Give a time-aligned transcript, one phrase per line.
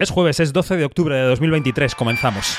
[0.00, 2.58] Es jueves, es 12 de octubre de 2023, comenzamos.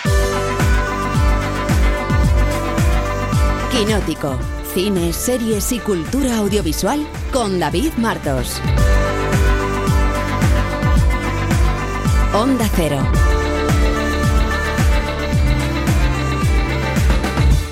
[3.73, 4.39] Quinótico,
[4.73, 8.61] cine, series y cultura audiovisual con David Martos.
[12.33, 13.05] Onda Cero.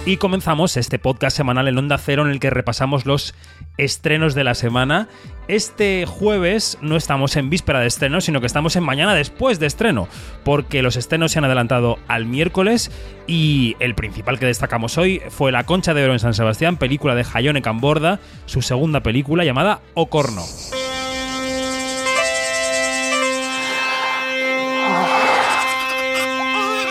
[0.06, 3.34] Y comenzamos este podcast semanal en Onda Cero en el que repasamos los
[3.78, 5.08] estrenos de la semana.
[5.48, 9.68] Este jueves no estamos en víspera de estreno, sino que estamos en mañana después de
[9.68, 10.10] estreno,
[10.44, 12.92] porque los estrenos se han adelantado al miércoles
[13.28, 17.16] y el principal que destacamos hoy fue La Concha de Oro en San Sebastián, película
[17.16, 20.44] de Hayone Camborda, su segunda película llamada Ocorno.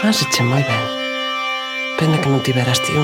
[0.02, 1.01] Has muy bien.
[1.98, 3.02] Pena que no tiveras tío.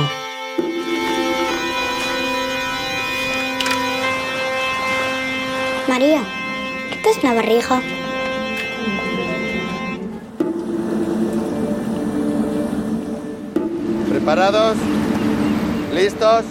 [5.88, 6.22] María,
[6.90, 7.80] ¿qué te es la barriga?
[14.08, 14.76] ¿Preparados?
[15.94, 16.44] ¿Listos?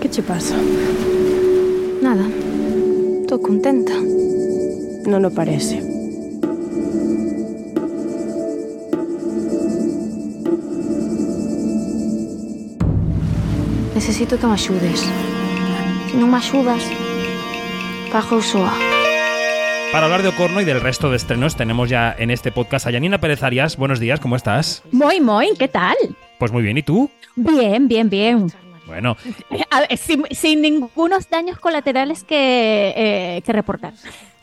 [0.00, 0.56] ¿Qué te pasa?
[2.02, 2.24] Nada.
[3.28, 3.92] Tô contenta.
[5.04, 5.87] Non o parece.
[13.98, 15.00] Necesito que me axudes.
[16.06, 16.86] Se non me axudas,
[18.14, 18.70] pago soa.
[19.90, 22.94] Para hablar de Ocorno y del resto de estrenos tenemos ya en este podcast a
[22.94, 23.74] Yanina Pérez Arias.
[23.74, 24.86] Buenos días, ¿cómo estás?
[24.94, 25.96] Muy, muy, ¿qué tal?
[26.38, 27.10] Pues muy bien, ¿y tú?
[27.34, 28.46] Bien, bien, bien.
[28.86, 29.16] Bueno,
[29.74, 33.94] A ver, sin, sin ningunos daños colaterales que, eh, que reportar.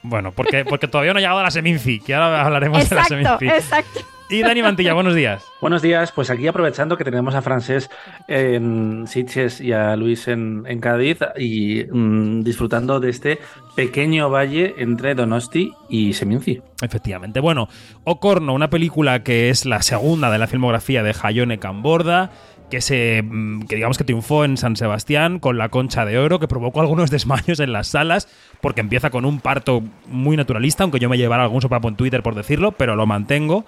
[0.04, 3.04] bueno, porque, porque todavía no ha llegado a la Seminci, que ahora hablaremos de la
[3.08, 3.48] Exacto, Seminci.
[3.56, 4.02] exacto.
[4.28, 5.46] Y Dani Mantilla, buenos días.
[5.62, 7.92] Buenos días, pues aquí aprovechando que tenemos a Francés
[8.28, 13.40] en Sitges y a Luis en, en Cádiz y mm, disfrutando de este
[13.76, 16.60] pequeño valle entre Donosti y Seminci.
[16.82, 17.40] Efectivamente.
[17.40, 17.70] Bueno,
[18.04, 22.32] Ocorno, una película que es la segunda de la filmografía de Hayone Camborda,
[22.72, 26.40] que se mm, que digamos que triunfó en San Sebastián con la concha de oro,
[26.40, 28.28] que provocó algunos desmayos en las salas,
[28.60, 32.24] porque empieza con un parto muy naturalista, aunque yo me llevara algún sopapo en Twitter
[32.24, 33.66] por decirlo, pero lo mantengo.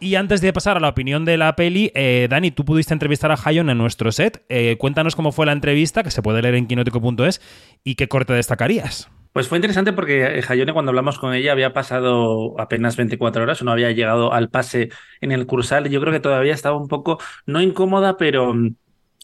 [0.00, 3.32] Y antes de pasar a la opinión de la peli, eh, Dani, tú pudiste entrevistar
[3.32, 4.44] a Hayon en nuestro set.
[4.48, 7.40] Eh, cuéntanos cómo fue la entrevista, que se puede leer en quinótico.es,
[7.82, 9.10] y qué corte destacarías.
[9.32, 13.60] Pues fue interesante porque eh, Hayone, cuando hablamos con ella, había pasado apenas 24 horas
[13.60, 15.88] o no había llegado al pase en el cursal.
[15.88, 18.76] Y yo creo que todavía estaba un poco, no incómoda, pero mm,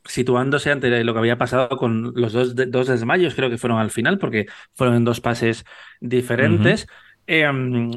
[0.05, 3.93] situándose ante lo que había pasado con los dos, dos desmayos, creo que fueron al
[3.93, 5.65] final, porque fueron en dos pases
[6.01, 6.89] diferentes.
[7.27, 7.51] Eh,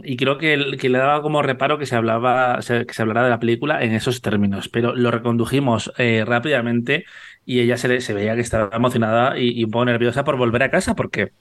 [0.03, 3.39] y creo que, le daba como reparo que se hablaba, que se hablara de la
[3.39, 7.03] película en esos términos, pero lo recondujimos eh, rápidamente
[7.45, 10.71] y ella se, se veía que estaba emocionada y, un poco nerviosa por volver a
[10.71, 11.31] casa porque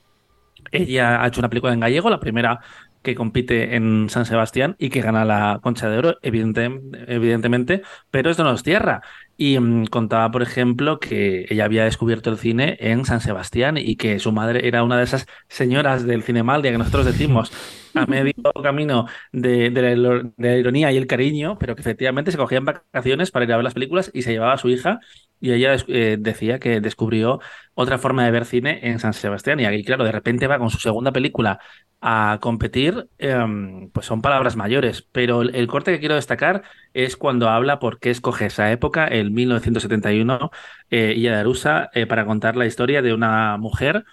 [0.72, 2.60] ella ha hecho una película en gallego, la primera
[3.02, 8.30] que compite en San Sebastián y que gana la Concha de Oro, evidente- evidentemente, pero
[8.30, 9.00] es Donostierra.
[9.36, 13.96] Y mm, contaba, por ejemplo, que ella había descubierto el cine en San Sebastián y
[13.96, 17.52] que su madre era una de esas señoras del cinemaldia que nosotros decimos
[17.94, 18.32] a medio
[18.62, 22.38] camino de, de la, ilo- de la ironía y el cariño, pero que efectivamente se
[22.38, 25.00] cogían vacaciones para ir a ver las películas y se llevaba a su hija
[25.40, 27.40] y ella eh, decía que descubrió
[27.74, 29.60] otra forma de ver cine en San Sebastián.
[29.60, 31.58] Y aquí, claro, de repente va con su segunda película
[32.00, 35.02] a competir, em, pues son palabras mayores.
[35.12, 36.62] Pero el, el corte que quiero destacar
[36.94, 40.50] es cuando habla por qué escoge esa época, el 1971,
[40.90, 44.04] eh, Illa de Arusa, eh, para contar la historia de una mujer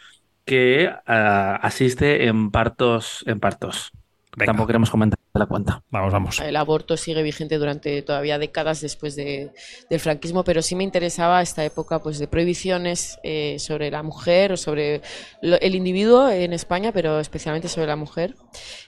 [0.45, 3.91] que ah, asiste en partos, en partos.
[4.35, 4.47] Venga.
[4.51, 5.83] Tampoco queremos comentar la cuenta.
[5.89, 6.39] Vamos, vamos.
[6.39, 9.51] El aborto sigue vigente durante todavía décadas después de-
[9.89, 14.51] del franquismo, pero sí me interesaba esta época pues, de prohibiciones eh, sobre la mujer
[14.51, 15.01] o sobre
[15.41, 18.35] lo- el individuo en España, pero especialmente sobre la mujer.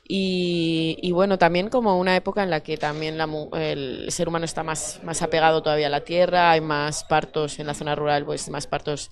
[0.07, 3.27] Y, y bueno, también como una época en la que también la
[3.59, 7.67] el ser humano está más, más apegado todavía a la tierra, hay más partos en
[7.67, 9.09] la zona rural, pues más partos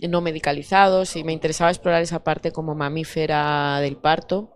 [0.00, 4.55] no medicalizados, y me interesaba explorar esa parte como mamífera del parto.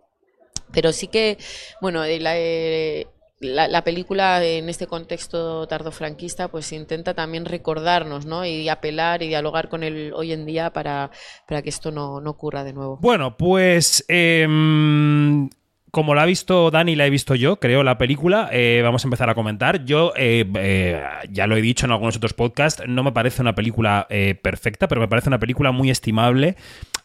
[0.72, 1.38] Pero sí que,
[1.81, 3.06] bueno, eh, la, eh,
[3.40, 8.44] la, la película en este contexto tardofranquista pues intenta también recordarnos, ¿no?
[8.44, 11.11] Y apelar y dialogar con el hoy en día para,
[11.49, 12.99] para que esto no, no ocurra de nuevo.
[13.00, 15.49] Bueno, pues em,
[15.90, 19.08] como la ha visto Dani la he visto yo, creo, la película, eh, vamos a
[19.08, 19.84] empezar a comentar.
[19.84, 23.55] Yo eh, eh, ya lo he dicho en algunos otros podcasts, no me parece una
[23.55, 26.56] película eh, perfecta, pero me parece una película muy estimable.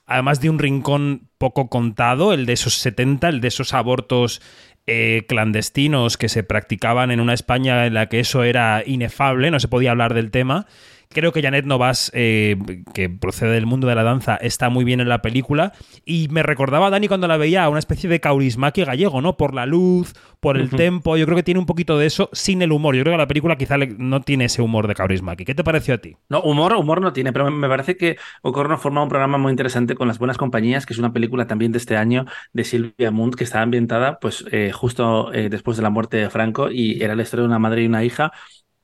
[0.06, 4.42] Además de un rincón poco contado, el de esos 70, el de esos abortos
[4.88, 9.60] eh, clandestinos que se practicaban en una España en la que eso era inefable, no
[9.60, 10.68] se podía hablar del tema
[11.16, 12.58] Creo que Janet Novas, eh,
[12.94, 15.74] que procede del mundo de la danza, está muy bien en la película.
[16.06, 19.38] Y me recordaba a Dani cuando la veía una especie de Kaurismäki gallego, ¿no?
[19.38, 21.18] Por la luz, por el tempo.
[21.18, 22.96] Yo creo que tiene un poquito de eso sin el humor.
[22.96, 25.46] Yo creo que la película quizá no tiene ese humor de Kaurismäki.
[25.46, 26.18] ¿Qué te pareció a ti?
[26.28, 29.94] No, humor, humor no tiene, pero me- parece que Ocorno forma un programa muy interesante
[29.94, 33.36] con Las Buenas Compañías, que es una película también de este año de Silvia Munt,
[33.36, 37.16] que estaba ambientada pues eh, justo eh, después de la muerte de Franco y era
[37.16, 38.32] la historia de una madre y una hija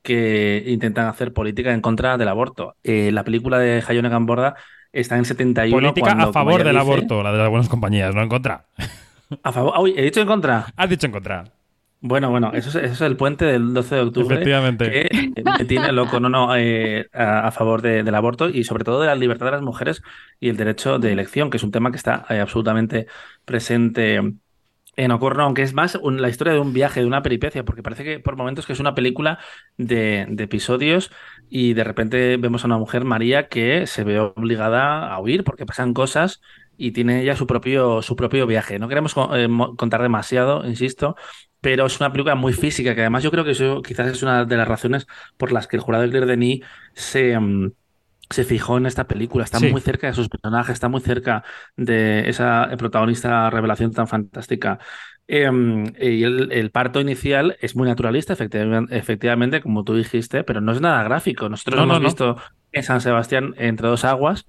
[0.01, 2.75] que intentan hacer política en contra del aborto.
[2.83, 4.55] Eh, la película de Hayone Gamborda
[4.91, 5.75] está en 71.
[5.77, 8.65] Política cuando, a favor del dice- aborto, la de las buenas compañías, no en contra.
[9.43, 9.73] A favor.
[9.79, 10.65] Uy, he dicho en contra.
[10.75, 11.43] Has dicho en contra.
[12.03, 14.33] Bueno, bueno, eso es, eso es el puente del 12 de octubre.
[14.35, 14.89] Efectivamente.
[15.07, 18.83] Que me tiene loco, no, no, eh, a, a favor de- del aborto y sobre
[18.83, 20.01] todo de la libertad de las mujeres
[20.39, 23.05] y el derecho de elección, que es un tema que está eh, absolutamente
[23.45, 24.19] presente
[24.95, 28.03] en Ocorno, aunque es más la historia de un viaje, de una peripecia, porque parece
[28.03, 29.39] que por momentos que es una película
[29.77, 31.11] de, episodios
[31.49, 35.65] y de repente vemos a una mujer, María, que se ve obligada a huir porque
[35.65, 36.41] pasan cosas
[36.77, 38.79] y tiene ella su propio, su propio viaje.
[38.79, 39.47] No queremos eh,
[39.77, 41.15] contar demasiado, insisto,
[41.61, 44.45] pero es una película muy física, que además yo creo que eso quizás es una
[44.45, 46.61] de las razones por las que el jurado de Claire Denis
[46.93, 47.71] se, mm,
[48.33, 49.43] se fijó en esta película.
[49.43, 49.67] Está Sí.
[49.71, 51.43] muy cerca de sus personajes, está muy cerca
[51.75, 54.79] de esa protagonista revelación tan fantástica.
[55.27, 60.59] Em, y el, el parto inicial es muy naturalista, efectivamente, efectivamente, como tú dijiste, pero
[60.61, 61.47] no es nada gráfico.
[61.49, 62.15] Nosotros No, hemos no, no.
[62.15, 62.37] visto
[62.71, 64.45] en San Sebastián entre dos aguas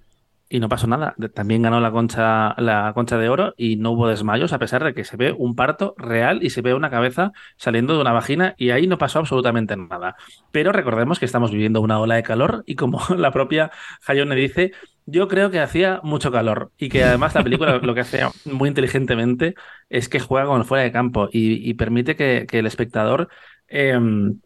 [0.52, 1.14] y no pasó nada.
[1.34, 4.93] También ganó la concha, la concha de oro y no hubo desmayos, a pesar de
[4.93, 8.54] que se ve un parto real y se ve una cabeza saliendo de una vagina
[8.58, 10.14] y ahí no pasó absolutamente nada.
[10.50, 13.70] Pero recordemos que estamos viviendo una ola de calor y como la propia
[14.06, 14.72] Hayone dice,
[15.06, 18.69] yo creo que hacía mucho calor y que además la película lo que hace muy
[18.69, 19.54] inteligentemente
[19.88, 23.28] es que juega con el fuera de campo y, permite que, que el espectador
[23.69, 24.40] em,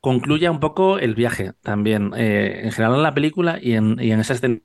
[0.00, 4.10] concluya un poco el viaje también, eh, en general en la película y en, y
[4.10, 4.58] en esa escena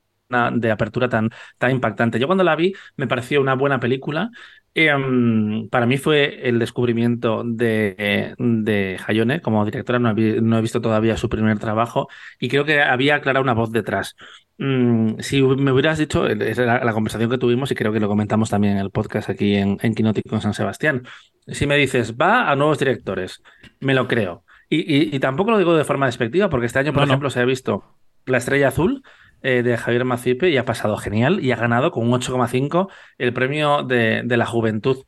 [0.52, 2.18] de apertura tan, tan impactante.
[2.18, 4.30] Yo cuando la vi me pareció una buena película.
[4.72, 9.98] Em, para mí fue el descubrimiento de, de Hayone como directora.
[9.98, 13.52] No he, no he visto todavía su primer trabajo y creo que había clara una
[13.52, 14.14] voz detrás.
[14.58, 18.08] Mm, si me hubieras dicho, esa era la conversación que tuvimos y creo que lo
[18.08, 21.02] comentamos también en el podcast aquí en, en Quinótico en San Sebastián.
[21.48, 23.42] Si me dices, va a nuevos directores,
[23.80, 24.44] me lo creo.
[24.68, 27.12] Y, y- y tampoco lo digo de forma despectiva, porque este año, por No, no.
[27.12, 27.82] ejemplo, se ha visto
[28.26, 29.02] La Estrella Azul
[29.42, 32.88] eh, de Javier Macipe y ha pasado genial y ha ganado con un 8,5
[33.18, 35.04] el premio de, de la juventud.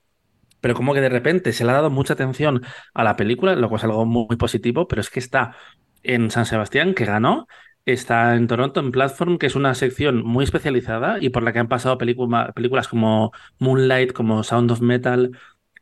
[0.61, 2.63] Pero como que de repente se le ha dado mucha atención
[2.95, 5.57] a la película, lo cual es algo muy, muy positivo, pero es que está
[6.03, 7.47] en San Sebastián, que ganó,
[7.85, 11.59] está en Toronto, en Platform, que es una sección muy especializada y por la que
[11.59, 15.33] han pasado película- películas como Moonlight, como Sound of Metal,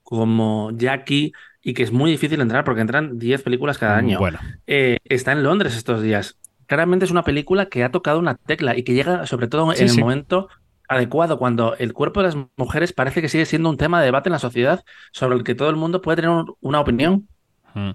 [0.02, 1.32] como Jackie,
[1.62, 4.18] y que es muy difícil entrar porque entran 10 películas cada año.
[4.18, 6.38] Bueno, Eh, está en Londres estos días.
[6.70, 9.82] Claramente es una película que ha tocado una tecla y que llega sobre todo Sí,
[9.82, 9.96] en sí.
[9.98, 10.48] el momento
[10.88, 14.28] adecuado, cuando el cuerpo de las mujeres parece que sigue siendo un tema de debate
[14.28, 17.28] en la sociedad sobre el que todo el mundo puede tener un- una opinión.
[17.74, 17.90] Mm.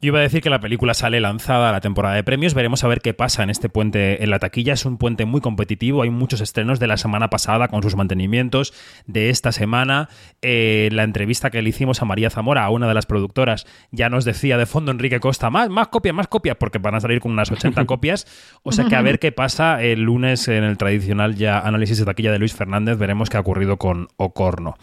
[0.00, 2.54] Yo iba a decir que la película sale lanzada a la temporada de premios.
[2.54, 4.74] Veremos a ver qué pasa en este puente en la taquilla.
[4.74, 6.02] Es un puente muy competitivo.
[6.02, 8.72] Hay muchos estrenos de la semana pasada con sus mantenimientos.
[9.06, 10.08] De esta semana,
[10.40, 14.08] eh, la entrevista que le hicimos a María Zamora, a una de las productoras, ya
[14.08, 17.18] nos decía de fondo Enrique Costa, más, más copias, más copias, porque van a salir
[17.18, 18.26] con unas 80 copias.
[18.62, 22.04] O sea que a ver qué pasa el lunes en el tradicional ya análisis de
[22.04, 22.98] taquilla de Luis Fernández.
[22.98, 24.76] Veremos qué ha ocurrido con Ocorno.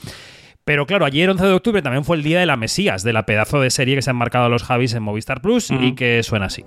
[0.65, 3.25] Pero claro, ayer 11 de octubre también fue el día de la Mesías, de la
[3.27, 5.95] pedazo de serie que se han marcado los Javis en Movistar Plus y Ujú.
[5.95, 6.65] que suena así.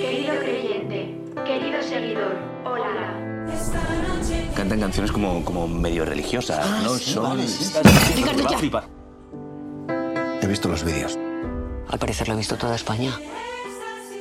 [0.00, 2.32] Querido creyente, querido seguidor,
[2.64, 3.14] hola.
[4.54, 6.66] Cantan canciones como, como medio religiosas.
[6.82, 7.38] no son.
[8.16, 8.84] Ricardo, ya.
[10.42, 11.18] He visto los vídeos.
[11.88, 13.12] Al parecer lo he visto toda España.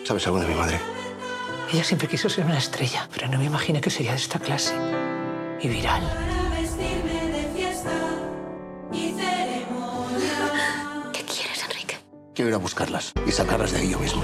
[0.04, 0.80] ¿Sabes algo de mi madre?
[1.72, 4.74] Ella siempre quiso ser una estrella, pero no me imaginé que sería de esta clase.
[5.60, 6.02] Y viral.
[11.12, 11.98] ¿Qué quieres, Enrique?
[12.34, 14.24] Quiero ir a buscarlas y sacarlas de ahí yo mismo.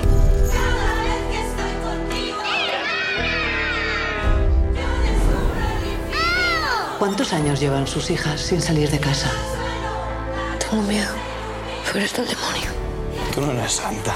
[6.98, 9.30] ¿Cuántos años llevan sus hijas sin salir de casa?
[10.60, 11.14] Tengo miedo.
[11.92, 12.72] Pero está el demonio.
[13.34, 14.16] Tú no eres santa.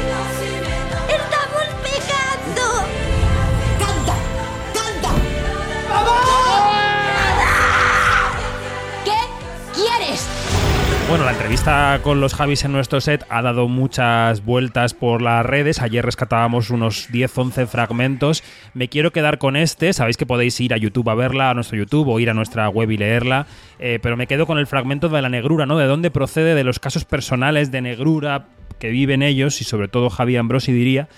[11.11, 15.45] Bueno, la entrevista con los Javis en nuestro set ha dado muchas vueltas por las
[15.45, 15.81] redes.
[15.81, 18.43] Ayer rescatábamos unos 10-11 fragmentos.
[18.73, 19.91] Me quiero quedar con este.
[19.91, 22.69] Sabéis que podéis ir a YouTube a verla, a nuestro YouTube o ir a nuestra
[22.69, 23.45] web y leerla.
[23.77, 25.77] Eh, pero me quedo con el fragmento de la negrura, ¿no?
[25.77, 28.47] De dónde procede, de los casos personales de negrura
[28.79, 31.09] que viven ellos y sobre todo Javi Ambrosi diría,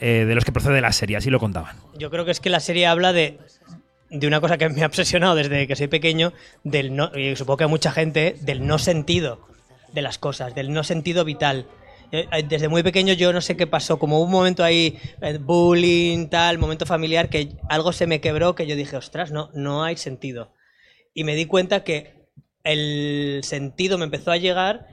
[0.00, 1.16] eh, de los que procede la serie.
[1.16, 1.74] Así lo contaban.
[1.98, 3.40] Yo creo que es que la serie habla de,
[4.12, 6.32] de una cosa que me ha obsesionado desde que soy pequeño,
[6.64, 9.46] del no, y supongo que a mucha gente, del no sentido
[9.92, 11.66] de las cosas, del no sentido vital.
[12.12, 15.38] Eh, eh, Desde muy pequeño yo no sé qué pasó, como un momento ahí, eh,
[15.38, 19.82] bullying, tal, momento familiar, que algo se me quebró, que yo dije, ostras, no, no
[19.82, 20.52] hay sentido.
[21.14, 22.28] Y me di cuenta que
[22.64, 24.88] el sentido me empezó a llegar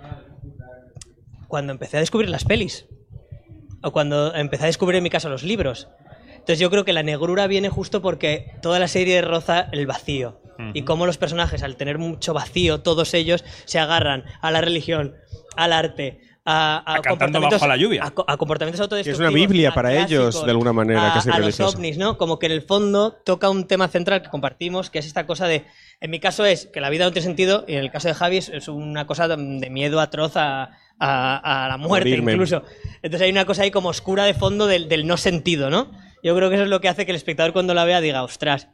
[1.50, 2.86] cuando empecé a descubrir las pelis.
[3.82, 5.90] O cuando empecé a descubrir en mi caso los libros.
[6.50, 10.42] Entonces yo creo que la negrura viene justo porque toda la serie roza el vacío.
[10.74, 15.14] Y cómo los personajes, al tener mucho vacío, todos ellos se agarran a la religión,
[15.56, 18.02] al arte, a, comportamientos, bajo la lluvia.
[18.04, 19.20] a a comportamientos Que es autodestructivos.
[19.20, 22.18] una Biblia para ellos, de alguna manera, a, casi a los ovnis, ¿no?
[22.18, 25.46] Como que en el fondo toca un tema central que compartimos, que es esta cosa
[25.46, 25.66] de.
[26.02, 28.16] En mi caso es que la vida no tiene sentido, y en el caso de
[28.16, 32.32] Javi es, es una cosa de de miedo atroz a, a- a la muerte, Morirme.
[32.34, 32.64] incluso.
[33.04, 35.92] Entonces hay una cosa ahí como oscura de fondo del, del no sentido, ¿no?
[36.24, 38.24] Yo creo que eso es lo que hace que el espectador cuando la vea diga,
[38.24, 38.68] ostras,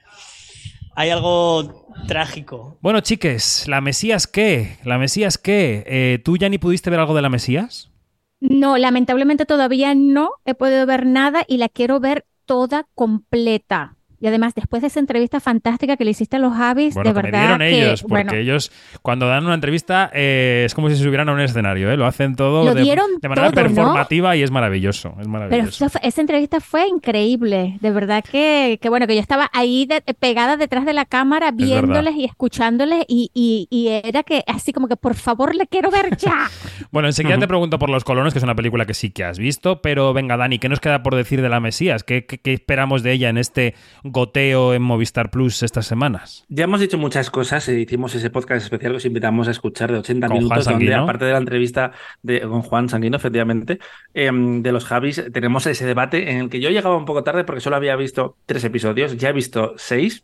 [0.95, 2.77] hay algo trágico.
[2.81, 4.77] Bueno, chiques, ¿la Mesías qué?
[4.83, 5.83] ¿La Mesías qué?
[5.85, 7.91] Eh, ¿Tú ya ni pudiste ver algo de la Mesías?
[8.39, 13.94] No, lamentablemente todavía no he podido ver nada y la quiero ver toda completa.
[14.25, 17.13] Y además, después de esa entrevista fantástica que le hiciste a los Javis, Bueno, de
[17.13, 18.71] que me verdad dieron que, ellos, porque bueno, ellos
[19.03, 21.95] cuando dan una entrevista eh, es como si se subieran a un escenario, ¿eh?
[21.97, 23.67] lo hacen todo Lo de, dieron de manera todo, ¿no?
[23.75, 25.89] performativa y es maravilloso, es Pero maravilloso.
[25.89, 30.01] fue- esa entrevista fue increíble, de verdad que, que bueno, que yo estaba ahí de-
[30.19, 31.65] pegada detrás de la cámara verdad.
[31.67, 35.91] viéndoles y escuchándoles y, y- y era que así como que por favor le quiero
[35.91, 36.49] ver ya.
[36.91, 39.37] Bueno, enseguida te pregunto por Los Colonos, que es una película que sí que has
[39.37, 42.03] visto, pero venga, Dani, ¿qué nos queda por decir de la Mesías?
[42.03, 43.75] ¿Qué, qué- qué esperamos de ella en este
[44.15, 46.45] goteo en Movistar Plus estas semanas?
[46.47, 49.91] Ya hemos dicho muchas cosas, eh, hicimos ese podcast especial que os invitamos a escuchar
[49.91, 51.91] de 80 Con Juan minutos, donde aparte de la entrevista
[52.23, 53.79] de, con Juan Sanguino, efectivamente,
[54.13, 57.43] eh, de los Javis, tenemos ese debate en el que yo llegaba un poco tarde
[57.43, 60.23] porque solo había visto tres episodios, ya he visto seis,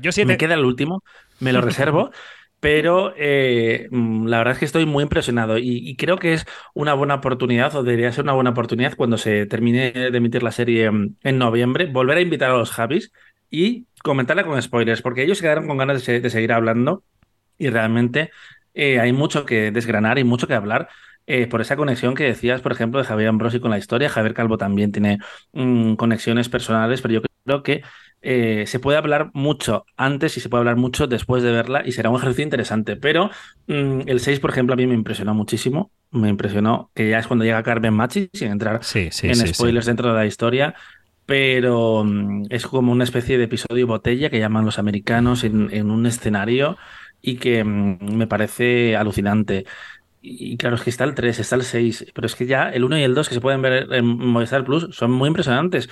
[0.00, 0.28] Yo siete.
[0.28, 1.02] me queda el último,
[1.40, 2.12] me lo reservo.
[2.62, 6.46] Pero eh, mm, la verdad es que estoy muy impresionado y, y creo que es
[6.74, 10.52] una buena oportunidad, o debería ser una buena oportunidad cuando se termine de emitir la
[10.52, 13.10] serie mm, en noviembre, volver a invitar a los Javis
[13.52, 17.04] y comentarla con spoilers, porque ellos se quedaron con ganas de, se- de seguir hablando
[17.58, 18.30] y realmente
[18.74, 20.88] eh, hay mucho que desgranar y mucho que hablar.
[21.26, 24.08] eh, por esa conexión que decías, por ejemplo, de Javier Ambrosi con la historia.
[24.08, 25.18] Javier Calvo también tiene
[25.52, 27.82] mm, conexiones personales, pero yo creo que
[28.22, 31.92] eh, se puede hablar mucho antes y se puede hablar mucho después de verla y
[31.92, 32.96] será un ejercicio interesante.
[32.96, 33.30] Pero
[33.68, 35.92] mm, el 6, por ejemplo, a mí me impresionó muchísimo.
[36.10, 39.46] Me impresionó que ya es cuando llega Carmen Machi, sin entrar Sí, sí, en sí.
[39.46, 40.74] spoilers dentro de la historia.
[41.26, 46.06] Pero mm, es como una especie de episodio botella que llaman los americanos en, un
[46.06, 46.76] escenario
[47.20, 49.64] y que mm, me parece alucinante.
[50.22, 52.70] Y y claro, es que está el 3, está el 6, pero es que ya
[52.70, 55.88] el 1 y el 2 que se pueden ver en Movistar Plus son muy impresionantes.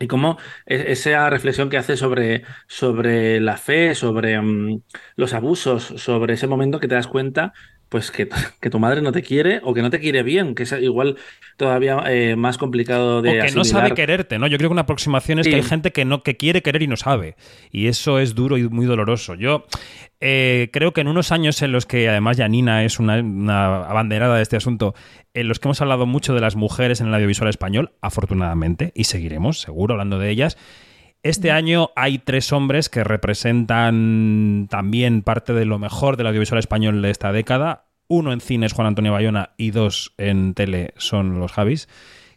[0.00, 4.82] Y como e- esa reflexión que hace sobre, sobre la fe, sobre mm,
[5.16, 7.52] los abusos, sobre ese momento que te das cuenta,
[7.94, 8.28] pues que,
[8.60, 11.16] que tu madre no te quiere o que no te quiere bien, que es igual
[11.56, 14.48] todavía eh, más complicado O de que no sabe quererte, ¿no?
[14.48, 15.50] Yo creo que una aproximación es Sí.
[15.50, 17.36] que hay gente que no que quiere querer y no sabe.
[17.70, 19.36] Y eso es duro y muy doloroso.
[19.36, 19.66] Yo
[20.20, 24.34] eh, creo que en unos años en los que además Janina es una, una abanderada
[24.34, 24.96] de este asunto,
[25.32, 29.04] en los que hemos hablado mucho de las mujeres en el audiovisual español, afortunadamente, y
[29.04, 30.58] seguiremos, seguro, hablando de ellas.
[31.24, 37.00] Este año hay tres hombres que representan también parte de lo mejor del audiovisual español
[37.00, 37.86] de esta década.
[38.08, 41.88] Uno en cine es Juan Antonio Bayona y dos en tele son los Javis,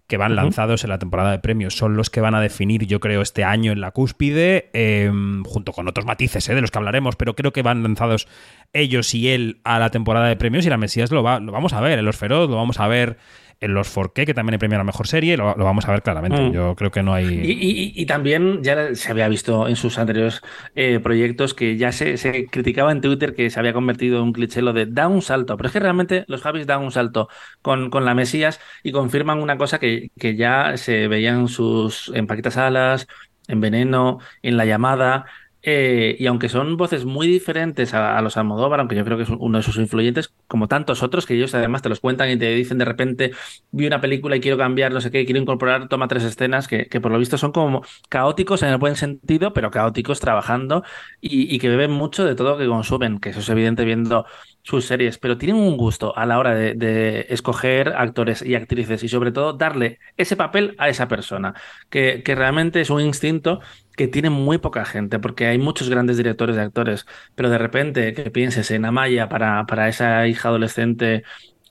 [0.08, 1.76] que van lanzados en la temporada de premios.
[1.76, 5.12] Son los que van a definir, yo creo, este año en la cúspide, eh,
[5.44, 8.30] junto con otros matices eh, de los que hablaremos, pero creo que van lanzados
[8.72, 11.74] ellos y él a la temporada de premios y la Mesías lo, va, lo vamos
[11.74, 13.18] a ver en Los Feroz, lo vamos a ver
[13.60, 15.92] en Los Forqué, que también hay premio a la mejor serie, lo, lo vamos a
[15.92, 16.40] ver claramente.
[16.42, 16.52] Mm.
[16.52, 17.26] Yo creo que no hay...
[17.26, 20.42] Y, y- y también ya se había visto en sus anteriores
[20.76, 24.34] eh, proyectos que ya se, se criticaba en Twitter que se había convertido en un
[24.34, 27.30] cliché lo de da un salto, pero es que realmente los Javis dan un salto
[27.62, 32.12] con, con la Mesías y confirman una cosa que, que ya se veía en sus
[32.14, 33.08] en Paquitas Alas,
[33.48, 35.26] en Veneno, en La Llamada.
[35.70, 39.30] Eh, y aunque son voces muy diferentes a, los Almodóvar, aunque yo creo que es
[39.30, 42.50] uno de sus influyentes, como tantos otros que ellos además te los cuentan y te
[42.56, 43.32] dicen de repente
[43.72, 46.88] vi una película y quiero cambiar, no sé qué, quiero incorporar, toma tres escenas que,
[46.88, 50.84] que por lo visto son como caóticos en el buen sentido, pero caóticos trabajando
[51.20, 54.26] y, y que beben mucho de todo lo que consumen, que eso es evidente viendo
[54.64, 59.04] sus series, pero tienen un gusto a la hora de, de escoger actores y actrices
[59.04, 61.54] y sobre todo darle ese papel a esa persona,
[61.90, 63.60] que, que realmente es un instinto
[63.98, 68.14] que tiene muy poca gente, porque hay muchos grandes directores de actores, pero de repente
[68.14, 71.24] que pienses en Amaya para, para esa hija adolescente,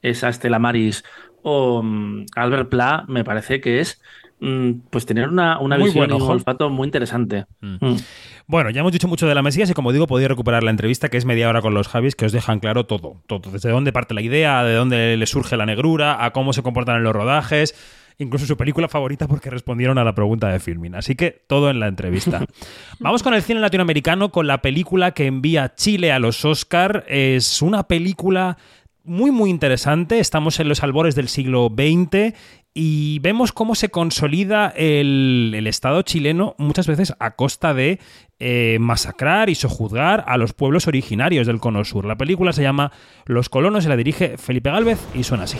[0.03, 1.05] esa Estela Maris
[1.43, 4.03] o mm, Albert Pla, me parece que es
[4.41, 7.47] mm, pues tener una, una Muy visión y un olfato muy interesante.
[7.61, 7.95] Mm.
[8.49, 11.09] Bueno, ya hemos dicho mucho de la Mesías y como digo, podéis recuperar la entrevista
[11.09, 13.93] que es media hora con los Javis que os dejan claro todo, todo, desde dónde
[13.93, 17.15] parte la idea, de dónde le surge la negrura, a cómo se comportan en los
[17.15, 17.77] rodajes,
[18.19, 20.95] incluso su película favorita porque respondieron a la pregunta de Filmin.
[20.95, 22.47] Así que todo en la entrevista.
[22.99, 27.05] Vamos con el cine latinoamericano, con la película que envía Chile a los Oscar.
[27.09, 28.59] Es una película
[29.05, 30.19] muy, muy interesante.
[30.19, 32.35] Estamos en los albores del siglo XX
[32.79, 37.99] y vemos cómo se consolida el, el Estado chileno muchas veces a costa de
[38.39, 42.05] eh, masacrar y sojuzgar a los pueblos originarios del Cono Sur.
[42.05, 42.93] La película se llama
[43.25, 45.57] Los colonos y la dirige Felipe Gálvez y suena así.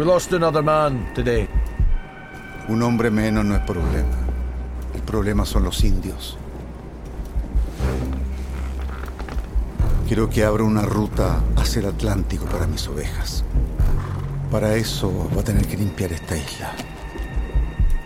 [0.00, 1.46] We lost another man today.
[2.68, 4.16] Un hombre menos no es problema.
[4.94, 6.38] El problema son los indios.
[10.08, 13.44] Quiero que abra una ruta hacia el Atlántico para mis ovejas.
[14.50, 16.72] Para eso va a tener que limpiar esta isla.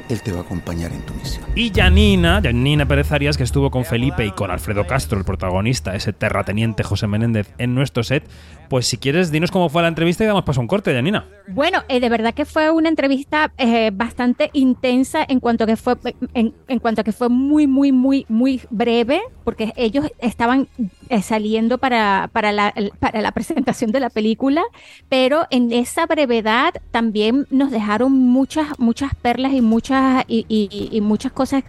[0.08, 1.44] Él te va a acompañar en tu misión.
[1.54, 5.94] Y Janina, Janina Pérez Arias, que estuvo con Felipe y con Alfredo Castro, el protagonista,
[5.94, 8.28] ese terrateniente José Menéndez, en nuestro set.
[8.68, 11.26] Pues si quieres, dinos cómo fue la entrevista y damos paso a un corte, Janina.
[11.48, 15.76] Bueno, eh, de verdad que fue una entrevista eh, bastante intensa en cuanto a que
[15.76, 15.96] fue
[16.32, 20.68] en, cuanto a que fue muy muy muy muy breve porque ellos estaban
[21.10, 24.62] eh, saliendo para, para, la, para la presentación de la película,
[25.08, 31.00] pero en esa brevedad también nos dejaron muchas muchas perlas y muchas y, y- y
[31.00, 31.64] muchas cosas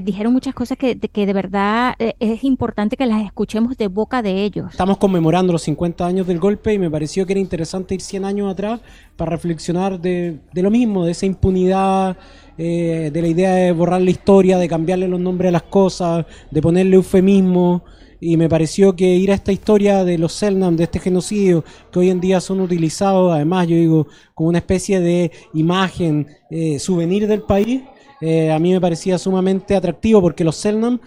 [0.00, 4.22] dijeron muchas cosas que, que de verdad eh, es importante que las escuchemos de boca
[4.22, 4.70] de ellos.
[4.70, 8.24] Estamos conmemorando los 50 años del golpe y me pareció que era interesante ir 100
[8.24, 8.80] años atrás
[9.16, 12.16] para reflexionar de, de lo mismo, de esa impunidad,
[12.56, 16.26] eh, de la idea de borrar la historia, de cambiarle los nombres a las cosas,
[16.50, 17.84] de ponerle eufemismo.
[18.20, 21.98] Y me pareció que ir a esta historia de los Selnam, de este genocidio, que
[21.98, 27.26] hoy en día son utilizados, además, yo digo, como una especie de imagen, eh, souvenir
[27.26, 27.82] del país,
[28.26, 30.98] eh, a mí me parecía sumamente atractivo porque los Selnam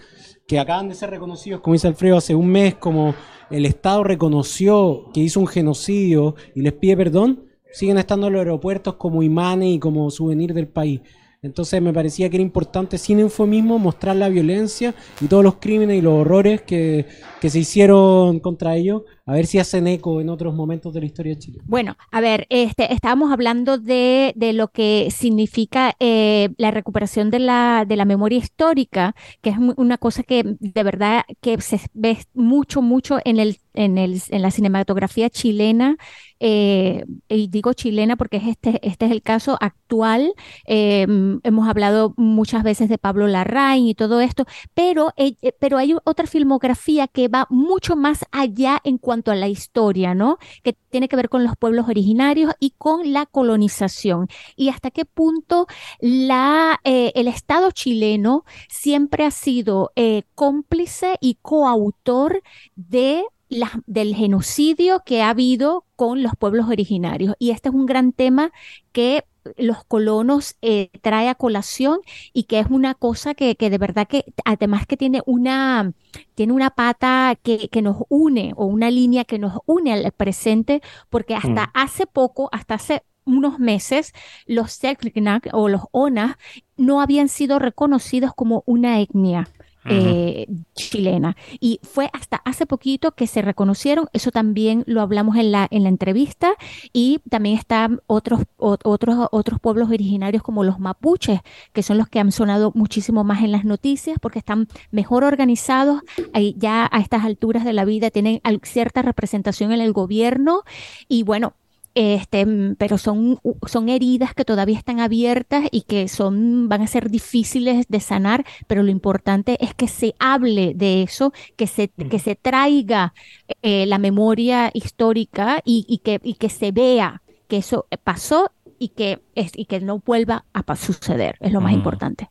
[0.46, 3.12] que acaban de ser reconocidos, como dice Alfredo, hace un mes, como
[3.50, 8.40] el Estado reconoció que hizo un genocidio y les pide perdón, siguen estando en los
[8.40, 11.00] aeropuertos como imanes y como souvenir del país.
[11.40, 15.98] Entonces me parecía que era importante, sin eufemismo, mostrar la violencia y todos los crímenes
[15.98, 17.06] y los horrores que,
[17.40, 21.06] que se hicieron contra ellos, a ver si hacen eco en otros momentos de la
[21.06, 21.58] historia de Chile.
[21.64, 27.38] Bueno, a ver, este, estábamos hablando de, de lo que significa eh, la recuperación de
[27.38, 32.18] la, de la memoria histórica, que es una cosa que de verdad que se ve
[32.34, 35.98] mucho, mucho en el, en el, en la cinematografía chilena.
[36.40, 40.34] Eh, y digo chilena porque es este, este es el caso actual.
[40.66, 41.06] Eh,
[41.42, 46.26] hemos hablado muchas veces de Pablo Larraín y todo esto, pero, eh, pero hay otra
[46.26, 50.38] filmografía que va mucho más allá en cuanto a la historia, ¿no?
[50.62, 54.28] Que tiene que ver con los pueblos originarios y con la colonización.
[54.56, 55.66] Y hasta qué punto
[56.00, 59.92] la, el Estado chileno siempre ha sido
[60.34, 62.42] cómplice y coautor
[62.76, 67.34] de la- del genocidio que ha habido con los pueblos originarios.
[67.38, 68.52] Y este es un gran tema
[68.92, 69.24] que
[69.56, 72.00] los colonos eh, trae a colación
[72.34, 75.92] y que es una cosa que, que de verdad que además que tiene una,
[76.34, 80.82] tiene una pata que, que nos une o una línea que nos une al presente,
[81.08, 81.70] porque hasta Mm.
[81.74, 84.12] hace poco, hasta hace unos meses,
[84.46, 86.36] los Selknam o los Onas
[86.76, 89.48] no habían sido reconocidos como una etnia.
[89.88, 91.36] Eh, chilena.
[91.60, 95.82] Y fue hasta hace poquito que se reconocieron eso también lo hablamos en la en
[95.82, 96.54] la entrevista
[96.92, 101.40] y también están otros otros otros pueblos originarios como los mapuches
[101.72, 106.02] que son los que han sonado muchísimo más en las noticias porque están mejor organizados
[106.32, 110.62] ahí ya a estas alturas de la vida tienen cierta representación en el gobierno
[111.08, 111.54] y bueno
[111.98, 116.86] este, mm, pero son, son heridas que todavía están abiertas y que son, van a
[116.86, 121.88] ser difíciles de sanar, pero lo importante es que se hable de eso, que se,
[121.88, 123.14] que se traiga
[123.62, 128.90] eh, la memoria histórica y, y que, y que se vea que eso pasó y
[128.90, 131.78] que, es, y que no vuelva a suceder, es lo más Ujú.
[131.78, 132.30] importante.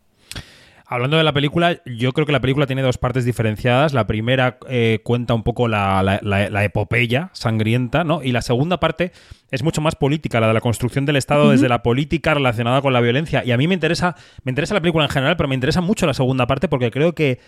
[0.90, 3.94] Hablando de la película, yo creo que la película tiene dos partes diferenciadas.
[3.94, 8.24] La primera eh, cuenta un poco la, la- la- la epopeya sangrienta, ¿no?
[8.24, 9.12] Y la segunda parte
[9.52, 12.94] es mucho más política, la de la construcción del Estado desde la política relacionada con
[12.94, 13.44] la violencia.
[13.44, 16.06] Y a mí me interesa, me interesa la película en general, pero me interesa mucho
[16.06, 17.40] la segunda parte porque creo que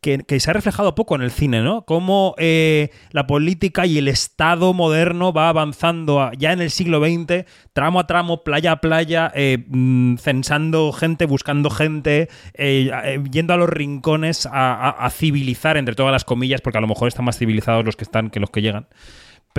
[0.00, 1.82] que, se ha reflejado poco en el cine, ¿no?
[1.82, 7.44] Cómo eh, la política y el Estado moderno va avanzando ya en el siglo XX,
[7.72, 13.56] tramo a tramo, playa a playa, eh, mm, censando gente, buscando gente, eh, yendo a
[13.56, 17.84] los rincones a civilizar, entre todas las comillas, porque a lo mejor están más civilizados
[17.84, 18.86] los que están que los que llegan.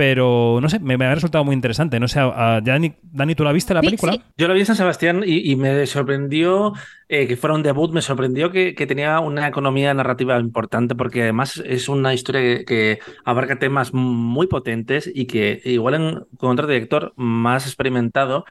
[0.00, 2.00] Pero, no sé, me, me ha resultado muy interesante.
[2.00, 4.16] No sé, a- Dani, Dani, ¿tú la viste la película?
[4.38, 6.72] Yo lo vi en San Sebastián y, y me sorprendió
[7.10, 11.24] eh, que fuera un debut, me sorprendió que, que tenía una economía narrativa importante porque
[11.24, 16.52] además es una historia que, que abarca temas muy potentes y que igual en- con
[16.52, 18.46] otro director más experimentado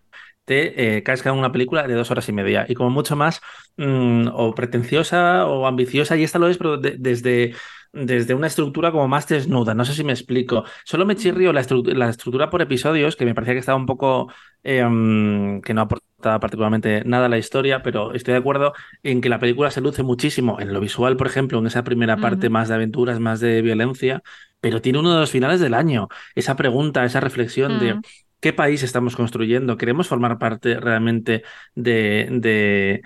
[0.45, 3.41] te eh, caes en una película de dos horas y media y como mucho más
[3.77, 7.53] mm, o pretenciosa o ambiciosa y esta lo es pero de- desde
[7.93, 10.63] desde una estructura como más desnuda, no sé si me explico.
[10.85, 13.85] Solo me chirrió la, estru- la estructura por episodios, que me parecía que estaba un
[13.85, 14.31] poco,
[14.63, 18.73] eh, mm, que no aportaba particularmente nada a la historia, pero estoy de acuerdo
[19.03, 22.19] en que la película se luce muchísimo en lo visual, por ejemplo, en esa primera
[22.19, 24.21] parte más de aventuras, más de violencia,
[24.61, 27.95] pero tiene uno de los finales del año, esa pregunta, esa reflexión de...
[27.95, 28.01] Mm.
[28.41, 29.75] ¿Qué país estamos construyendo?
[29.75, 31.43] ¿Queremos formar parte realmente
[31.75, 33.01] de, de,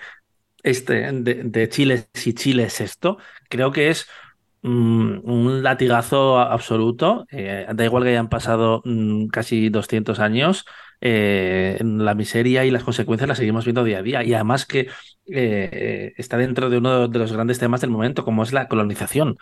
[0.62, 3.18] este, de, de Chile si Chile es esto?
[3.48, 4.33] Creo que es mm,
[4.72, 7.26] un latigazo absoluto.
[7.30, 10.64] Eh, da igual que hayan pasado mm, casi 200 años,
[11.00, 14.24] eh, la miseria y las consecuencias las seguimos viendo día a día.
[14.24, 14.88] Y además que
[15.26, 19.36] eh, está dentro de uno de los grandes temas del momento, como es la colonización.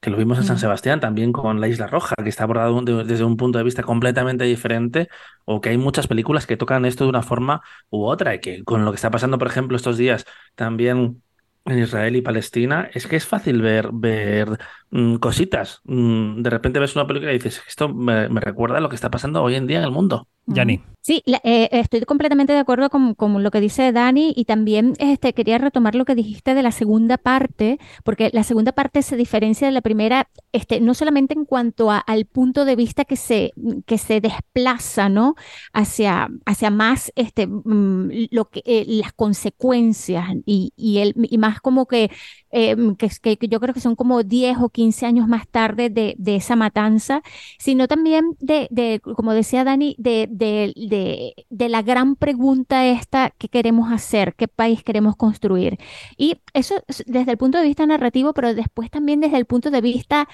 [0.00, 0.60] Que lo vimos en San Mm.
[0.60, 3.82] Sebastián también con La Isla Roja, que está abordado de- desde un punto de vista
[3.84, 5.08] completamente diferente,
[5.44, 8.64] o que hay muchas películas que tocan esto de una forma u otra, y que
[8.64, 10.24] con lo que está pasando, por ejemplo, estos días
[10.56, 11.22] también
[11.64, 14.58] en Israel y Palestina, es que es fácil ver, ver
[14.92, 15.80] mm, cositas.
[15.84, 18.94] Mm, de repente ves una película y dices, esto me, me recuerda a lo que
[18.94, 20.28] está pasando hoy en día en el mundo.
[20.46, 20.80] Yanni.
[21.02, 24.94] Sí, la- eh, estoy completamente de acuerdo con, con lo que dice Dani y también
[24.98, 29.16] este, quería retomar lo que dijiste de la segunda parte, porque la segunda parte se
[29.16, 33.16] diferencia de la primera, este, no solamente en cuanto a- al punto de vista que
[33.16, 33.52] se,
[33.86, 35.36] que se desplaza, ¿no?
[35.72, 41.60] Hacia, hacia más este, mm, lo que, eh, las consecuencias y, y, el, y más
[41.60, 42.10] como que,
[42.52, 46.14] eh, que, que- yo creo que son como 10 o 15 años más tarde de,
[46.18, 47.22] de esa matanza,
[47.58, 53.90] sino también de, de, como decía Dani, de, de, la gran pregunta esta que queremos
[53.92, 55.78] hacer, qué país queremos construir.
[56.16, 59.70] Y eso es desde el punto de vista narrativo, pero después también desde el punto
[59.70, 60.28] de vista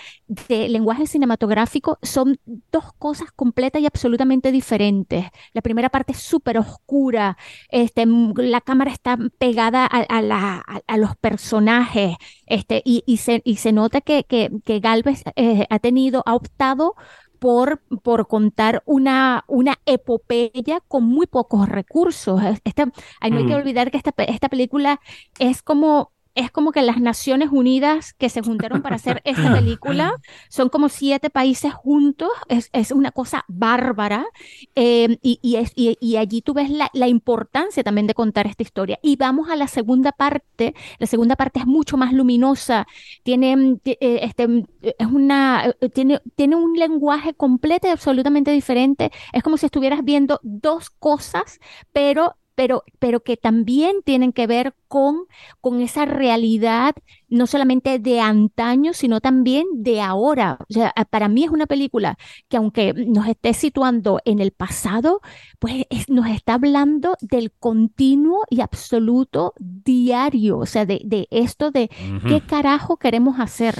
[0.49, 2.39] de lenguaje cinematográfico, son
[2.73, 5.27] dos cosas completas y absolutamente diferentes.
[5.53, 7.37] La primera parte es súper oscura,
[7.71, 8.05] este,
[8.37, 12.08] la cámara está pegada a, a la- a- a los personajes,
[12.47, 16.35] este, y, y se, y se nota que, que, que Galvez eh, ha tenido, ha
[16.35, 16.95] optado
[17.39, 22.43] por, por contar una, una epopeya con muy pocos recursos.
[22.43, 23.55] Es- Esta, no hay que Mm.
[23.55, 25.01] olvidar que esta, esta película
[25.39, 30.13] es como, es como que las Naciones Unidas que se juntaron para hacer esta película
[30.49, 34.27] son como siete países juntos, es, es una cosa bárbara.
[34.75, 38.47] eh, y, y, es- y- y allí tú ves la, la importancia también de contar
[38.47, 38.99] esta historia.
[39.03, 40.75] Y vamos a la segunda parte.
[40.99, 42.87] La segunda parte es mucho más luminosa,
[43.23, 48.51] tiene, ti- eh, este, mm, es una, eh, tiene, tiene un lenguaje completo y absolutamente
[48.53, 49.11] diferente.
[49.33, 51.59] Es como si estuvieras viendo dos cosas,
[51.93, 55.15] pero, pero, pero que también tienen que ver con,
[55.61, 56.97] con esa realidad,
[57.29, 60.59] no solamente de antaño, sino también de ahora.
[60.69, 62.19] O sea, a- para mí es una película
[62.49, 65.21] que aunque nos esté situando en el pasado,
[65.61, 71.71] pues es- nos está hablando del continuo y absoluto diario, o sea, de, de esto
[71.71, 71.91] de
[72.27, 73.77] qué carajo queremos hacer.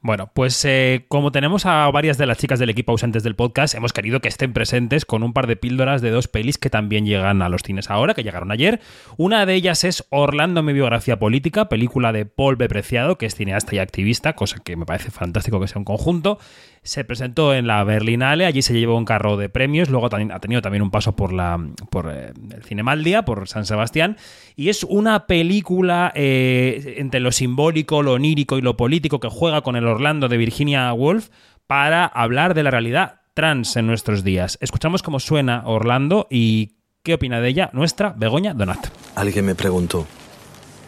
[0.00, 3.74] Bueno, pues eh, como tenemos a varias de las chicas del equipo ausentes del podcast,
[3.74, 7.04] hemos querido que estén presentes con un par de píldoras de dos pelis que también
[7.04, 8.80] llegan a los cines ahora, que llegaron ayer.
[9.16, 12.68] Una de ellas es Orlando, mi biografía política, película de Paul B.
[12.68, 16.38] Preciado, que es cineasta y activista, cosa que me parece fantástico que sea un conjunto.
[16.82, 20.38] Se presentó en la Berlinale, allí se llevó un carro de premios, luego también ha
[20.38, 21.58] tenido también un paso por la
[21.90, 24.16] por eh, el Cinemaldia, por San Sebastián,
[24.54, 29.62] y es una película eh, entre lo simbólico, lo onírico y lo político que juega
[29.62, 31.28] con el Orlando de Virginia Woolf
[31.66, 34.58] para hablar de la realidad trans en nuestros días.
[34.60, 38.88] Escuchamos cómo suena Orlando y qué opina de ella nuestra Begoña Donat.
[39.14, 40.06] Alguien me preguntó,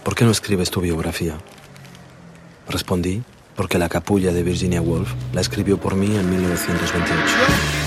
[0.03, 1.37] ¿por qué no escribes tu biografía?
[2.69, 3.23] Respondí,
[3.57, 7.80] porque la capulla de Virginia Woolf la escribió por mí en 1928.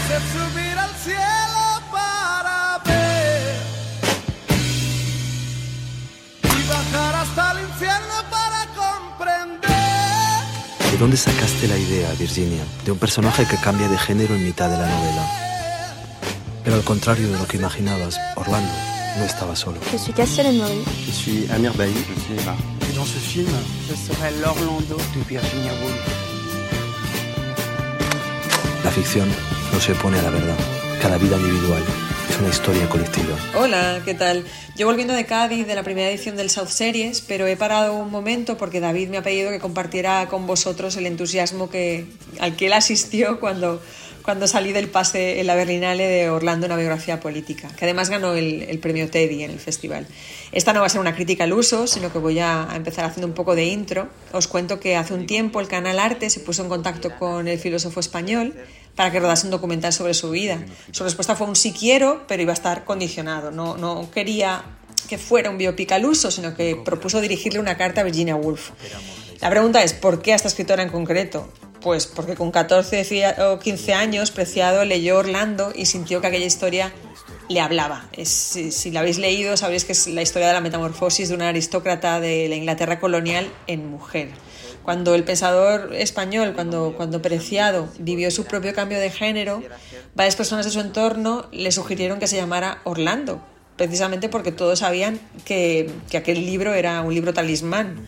[10.93, 14.69] ¿De dónde sacaste la idea, Virginia, de un personaje que cambia de género en mitad
[14.69, 15.25] de la novela?
[16.63, 18.71] Pero al contrario de lo que imaginabas, Orlando
[19.17, 19.79] no estaba solo.
[19.91, 20.83] Je suis Cassiel Emery.
[21.07, 22.55] Je suis Amir Bailly, le cinéma.
[22.87, 23.49] Et dans ce film,
[23.89, 26.05] je serai l'Orlando de Virginia Woolf.
[28.83, 29.27] La ficción
[29.73, 30.57] no se opone a la verdad.
[31.01, 31.81] Cada vida individual
[32.29, 33.37] es una historia colectiva.
[33.55, 34.45] Hola, ¿qué tal?
[34.75, 38.09] Yo volviendo de Cádiz de la primera edición del South Series, pero he parado un
[38.09, 42.05] momento porque David me ha pedido que compartiera con vosotros el entusiasmo que,
[42.39, 43.81] al que él asistió cuando,
[44.23, 48.33] cuando salí del pase en la Berlinale de Orlando, una biografía política, que además ganó
[48.33, 50.07] el, premio Teddy en el festival.
[50.51, 53.27] Esta no va a ser una crítica al uso, sino que voy a empezar haciendo
[53.27, 54.07] un poco de intro.
[54.31, 57.59] Os cuento que hace un tiempo el canal Arte se puso en contacto con el
[57.59, 58.53] filósofo español
[58.95, 60.59] para que rodase un documental sobre su vida.
[60.91, 63.51] Su respuesta fue un sí quiero, pero iba a estar condicionado.
[63.51, 64.63] No, no quería
[65.09, 68.69] que fuera un biopic al uso, sino que propuso dirigirle una carta a Virginia Woolf.
[69.41, 71.51] La pregunta es, ¿por qué a esta escritora en concreto?
[71.81, 76.93] Pues porque con 14 o 15 años Preciado leyó Orlando y sintió que aquella historia
[77.49, 78.07] le hablaba.
[78.13, 81.35] Es- si, si la habéis leído, sabréis que es la historia de la metamorfosis de
[81.35, 84.29] una aristócrata de la Inglaterra colonial en mujer.
[84.83, 89.63] Cuando el pensador español, cuando, cuando Preciado vivió su propio cambio de género,
[90.13, 93.41] varias personas de su entorno le sugirieron que se llamara Orlando,
[93.77, 98.05] precisamente porque todos sabían que, que aquel libro era un libro talismán.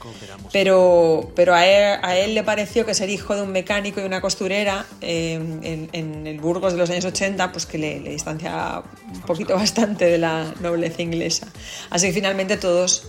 [0.51, 4.03] Pero, pero a, él, a él le pareció que ser hijo de un mecánico y
[4.03, 8.11] una costurera eh, en, en el Burgos de los años 80, pues que le, le
[8.11, 8.83] distancia
[9.13, 11.47] un poquito bastante de la nobleza inglesa.
[11.89, 13.03] Así que finalmente todos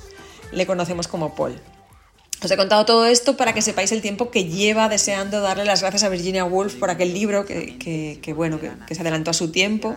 [0.52, 1.60] le conocemos como Paul.
[2.44, 5.80] Os he contado todo esto para que sepáis el tiempo que lleva deseando darle las
[5.80, 9.30] gracias a Virginia Woolf por aquel libro que, que- que, bueno, que, que se adelantó
[9.30, 9.96] a su tiempo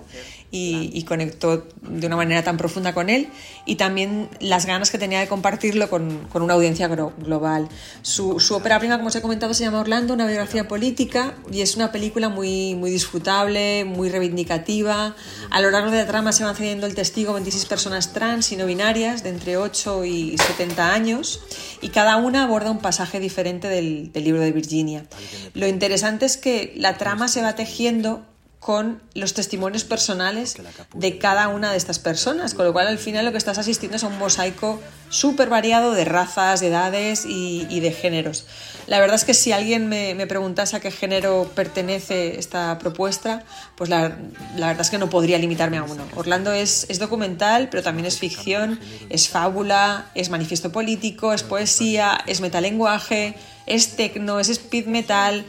[0.52, 3.30] y, y conectó de una manera tan profunda con él
[3.66, 7.70] y también las ganas que tenía de compartirlo con, con una audiencia global.
[8.02, 11.62] Su, su ópera prima, como os he comentado, se llama Orlando, una biografía política y
[11.62, 15.16] es una película muy, muy disfrutable, muy reivindicativa.
[15.52, 18.58] A lo largo de la trama se van cediendo el testigo 26 personas trans y
[18.58, 21.42] no binarias de entre 8 y 70 años
[21.82, 25.06] y cada una aborda un pasaje diferente del, del libro de Virginia.
[25.54, 28.26] Lo interesante es que la trama se va tejiendo
[28.60, 30.58] con los testimonios personales
[30.94, 33.96] de cada una de estas personas, con lo cual al final lo que estás asistiendo
[33.96, 38.46] es a un mosaico súper variado de razas, de edades y, y de géneros.
[38.86, 43.44] La verdad es que si alguien me, me preguntase a qué género pertenece esta propuesta,
[43.76, 44.18] pues la,
[44.58, 46.04] la verdad es que no podría limitarme a uno.
[46.16, 52.20] Orlando es, es documental, pero también es ficción, es fábula, es manifiesto político, es poesía,
[52.28, 55.46] es metalenguaje, es tecno, es speed metal,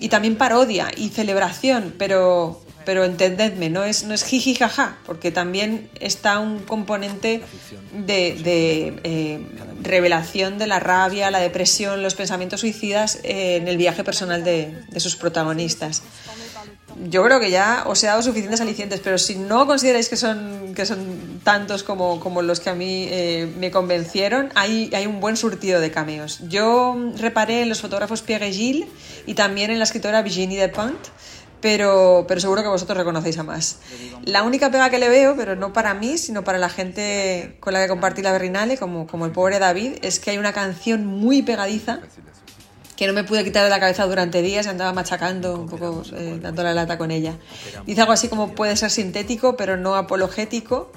[0.00, 5.30] y también parodia y celebración, pero, pero entendedme, no es, no es jiji jaja, porque
[5.30, 7.42] también está un componente
[7.92, 9.46] de, de, eh,
[9.82, 14.82] revelación de la rabia, la depresión, los pensamientos suicidas eh, en el viaje personal de,
[14.88, 16.02] de sus protagonistas.
[17.08, 20.74] Yo creo que ya os he dado suficientes alicientes, pero si no consideráis que son,
[20.74, 25.20] que son tantos como, como los que a mí eh, me convencieron, hay, hay un
[25.20, 26.40] buen surtido de cameos.
[26.48, 28.88] Yo reparé en los fotógrafos Pierre Gilles
[29.26, 31.10] y también en la escritora Virginie Despentes,
[31.60, 33.78] pero, pero seguro que vosotros reconocéis a más.
[34.24, 37.72] La única pega que le veo, pero no para mí, sino para la gente con
[37.72, 41.06] la que compartí la Berrinale, como, como el pobre David, es que hay una canción
[41.06, 42.00] muy pegadiza
[42.96, 46.38] que no me pude quitar de la cabeza durante días, andaba machacando, un poco eh,
[46.40, 47.36] dando la lata con ella.
[47.86, 50.92] Dice algo así como puede ser sintético, pero no apologético.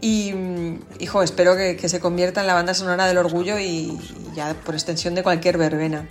[0.00, 0.34] Y,
[0.98, 3.98] y, jo, espero que, que se convierta en la banda sonora del orgullo y, y
[4.34, 6.08] ya por extensión de cualquier verbena.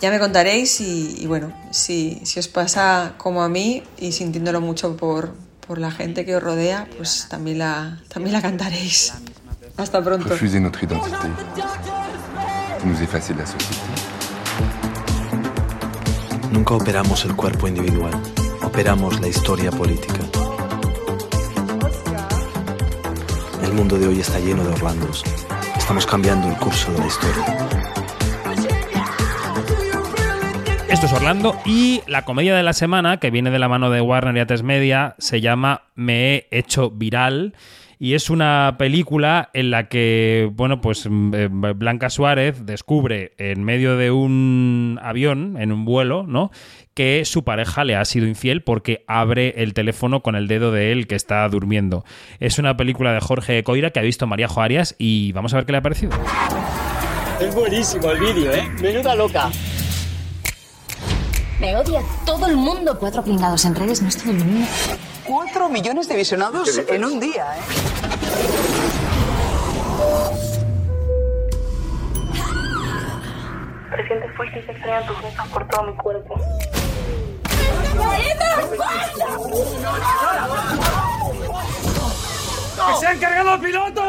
[0.00, 4.60] Ya me contaréis y, y bueno, si, si os pasa como a mí y sintiéndolo
[4.60, 5.34] mucho por,
[5.66, 9.12] por la gente que os rodea, pues también la, también la cantaréis.
[9.76, 10.28] Hasta pronto.
[10.28, 11.28] Refuser notre identité.
[12.84, 13.85] Nous effacer de la société.
[16.50, 18.12] Nunca operamos el cuerpo individual,
[18.62, 20.20] operamos la historia política.
[23.62, 25.24] El mundo de hoy está lleno de Orlandos.
[25.76, 27.68] Estamos cambiando el curso de la historia.
[30.88, 34.00] Esto es Orlando y la comedia de la semana, que viene de la mano de
[34.00, 37.54] Warner y A3 Media, se llama Me he hecho viral.
[37.98, 43.96] Y es una película en la que, bueno, pues eh, Blanca Suárez descubre en medio
[43.96, 46.50] de un avión, en un vuelo, ¿no?
[46.92, 50.92] Que su pareja le ha sido infiel porque abre el teléfono con el dedo de
[50.92, 52.04] él que está durmiendo.
[52.38, 55.66] Es una película de Jorge Coira que ha visto María Arias y vamos a ver
[55.66, 56.12] qué le ha parecido.
[57.40, 58.68] Es buenísimo el vídeo, ¿eh?
[58.80, 59.50] Menuda loca.
[61.58, 62.98] Me odia todo el mundo.
[62.98, 64.66] Cuatro pringados en redes no es todo el mundo.
[65.24, 67.60] Cuatro millones de visionados en un día, ¿eh?
[73.90, 76.34] Presiente fuerte y se extrañan tus besos por todo mi cuerpo.
[82.86, 84.02] ¡Que se han cargado al piloto!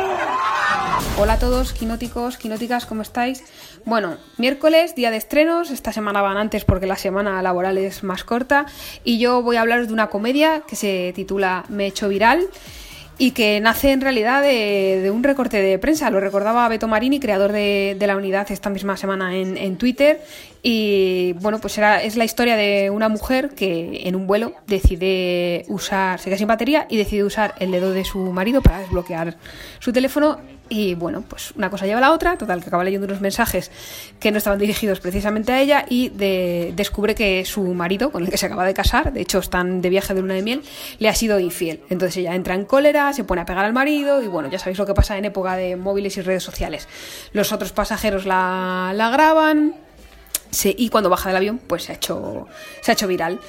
[1.20, 3.44] Hola a todos, quinóticos, quinóticas, ¿cómo estáis?
[3.86, 8.24] Bueno, miércoles, día de estrenos, esta semana van antes porque la semana laboral es más
[8.24, 8.68] corta
[9.04, 12.48] y yo voy a hablaros de una comedia que se titula Me he hecho viral
[13.18, 16.12] y que nace en realidad de, un recorte de prensa.
[16.12, 20.22] Lo recordaba Beto Marini, creador de, la unidad esta misma semana en, en Twitter.
[20.62, 25.66] Y bueno, pues era, es la historia de una mujer que en un vuelo decide
[25.68, 29.38] usar, se queda sin batería y decide usar el dedo de su marido para desbloquear
[29.80, 30.40] su teléfono.
[30.70, 33.72] Y bueno, pues una cosa lleva a la otra, total, que acaba leyendo unos mensajes
[34.20, 38.30] que no estaban dirigidos precisamente a ella y de- descubre que su marido, con el
[38.30, 40.62] que se acaba de casar, de hecho están de viaje de luna de miel,
[41.00, 41.82] le ha sido infiel.
[41.90, 44.78] Entonces ella entra en cólera, se pone a pegar al marido y bueno, ya sabéis
[44.78, 46.88] lo que pasa en época de móviles y redes sociales.
[47.32, 49.76] Los otros pasajeros la, la graban,
[50.64, 52.48] y cuando baja del avión, pues se ha hecho,
[52.82, 53.40] se ha hecho viral.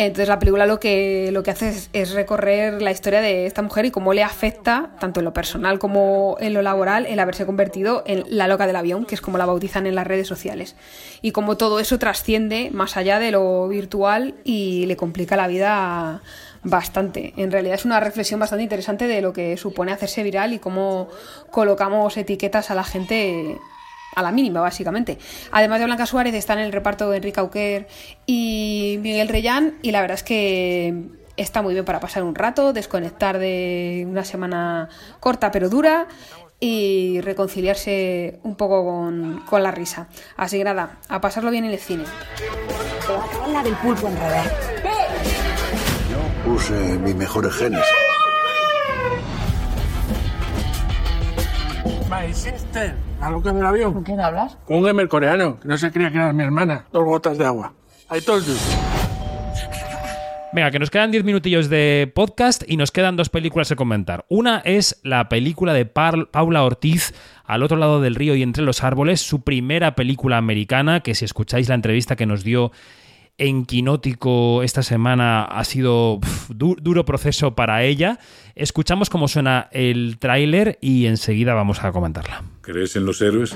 [0.00, 3.62] Entonces la película lo que, lo que hace es, es recorrer la historia de esta
[3.62, 7.44] mujer y cómo le afecta, tanto en lo personal como en lo laboral, el haberse
[7.44, 10.76] convertido en la loca del avión, que es como la bautizan en las redes sociales.
[11.20, 16.22] Y cómo todo eso trasciende más allá de lo virtual y le complica la vida
[16.62, 17.34] bastante.
[17.36, 21.08] En realidad es una reflexión bastante interesante de lo que supone hacerse viral y cómo
[21.50, 23.58] colocamos etiquetas a la gente
[24.18, 25.18] a la mínima, básicamente.
[25.52, 27.88] Además de Blanca Suárez, están en el reparto Enrique Auquer
[28.26, 31.04] y Miguel Reyán, y la verdad es que
[31.36, 34.88] está muy bien para pasar un rato, desconectar de una semana
[35.20, 36.08] corta pero dura
[36.60, 40.08] y reconciliarse un poco con, con la risa.
[40.36, 42.04] Así que nada, a pasarlo bien en el cine.
[43.08, 44.52] Va a la del pulpo en revés.
[46.44, 47.84] Puse mis mejores genes.
[52.10, 53.07] My sister.
[53.20, 53.92] ¿A lo que del avión?
[53.92, 54.56] ¿Con quién hablas?
[54.66, 56.86] Con un gamer coreano, que no se creía que era mi hermana.
[56.92, 57.72] Dos gotas de agua.
[58.14, 58.54] I told you.
[60.52, 64.24] Venga, que nos quedan 10 minutillos de podcast y nos quedan dos películas que comentar.
[64.28, 67.12] Una es la película de Paula Ortiz,
[67.44, 71.24] Al otro lado del río y entre los árboles, su primera película americana, que si
[71.24, 72.72] escucháis la entrevista que nos dio
[73.38, 78.18] en Quinótico esta semana ha sido duro proceso para ella.
[78.54, 82.42] Escuchamos cómo suena el tráiler y enseguida vamos a comentarla.
[82.60, 83.54] ¿Crees en los héroes?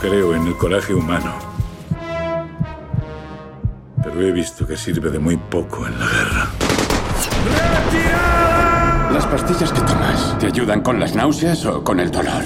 [0.00, 1.32] Creo en el coraje humano.
[4.02, 6.71] Pero he visto que sirve de muy poco en la guerra.
[9.32, 12.42] ¿Las pastillas que tomas te ayudan con las náuseas o con el dolor?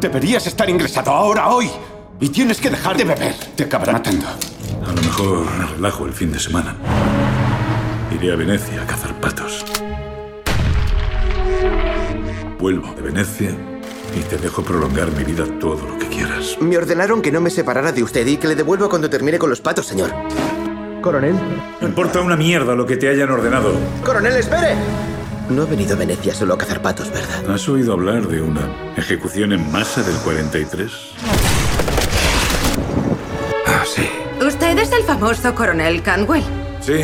[0.00, 1.70] Deberías estar ingresado ahora, hoy.
[2.18, 3.32] Y tienes que dejar de beber.
[3.54, 4.26] Te acabará matando.
[4.26, 6.74] A lo mejor me relajo el fin de semana.
[8.12, 9.64] Iré a Venecia a cazar patos.
[12.58, 13.50] Vuelvo de Venecia
[14.18, 16.56] y te dejo prolongar mi vida todo lo que quieras.
[16.60, 19.48] Me ordenaron que no me separara de usted y que le devuelva cuando termine con
[19.48, 20.12] los patos, señor.
[21.00, 21.36] Coronel.
[21.80, 23.74] Me importa una mierda lo que te hayan ordenado.
[24.04, 24.74] Coronel, espere.
[25.48, 27.50] No he venido a Venecia solo a cazar patos, ¿verdad?
[27.50, 30.90] ¿Has oído hablar de una ejecución en masa del 43?
[33.66, 34.08] Ah, sí.
[34.44, 36.42] Usted es el famoso coronel Canwell.
[36.80, 37.02] Sí,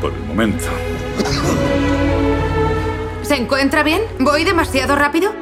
[0.00, 0.64] por el momento.
[3.22, 4.02] ¿Se encuentra bien?
[4.18, 5.32] ¿Voy demasiado rápido?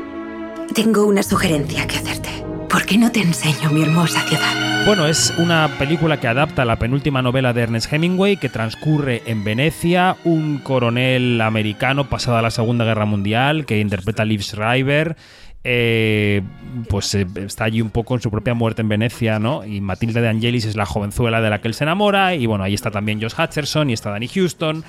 [0.75, 2.45] Tengo una sugerencia que hacerte.
[2.69, 4.85] ¿Por qué no te enseño mi hermosa ciudad?
[4.85, 9.43] Bueno, es una película que adapta la penúltima novela de Ernest Hemingway que transcurre en
[9.43, 15.17] Venecia, un coronel americano pasada la Segunda Guerra Mundial que interpreta a Liv Schreiber.
[15.65, 16.43] eh,
[16.89, 19.65] pues eh, está allí un poco en su propia muerte en Venecia, ¿no?
[19.65, 22.35] Y Matilde de Angelis es la jovenzuela de la que él se enamora.
[22.35, 24.85] Y bueno, ahí está también Josh Hutcherson y está Danny Houston.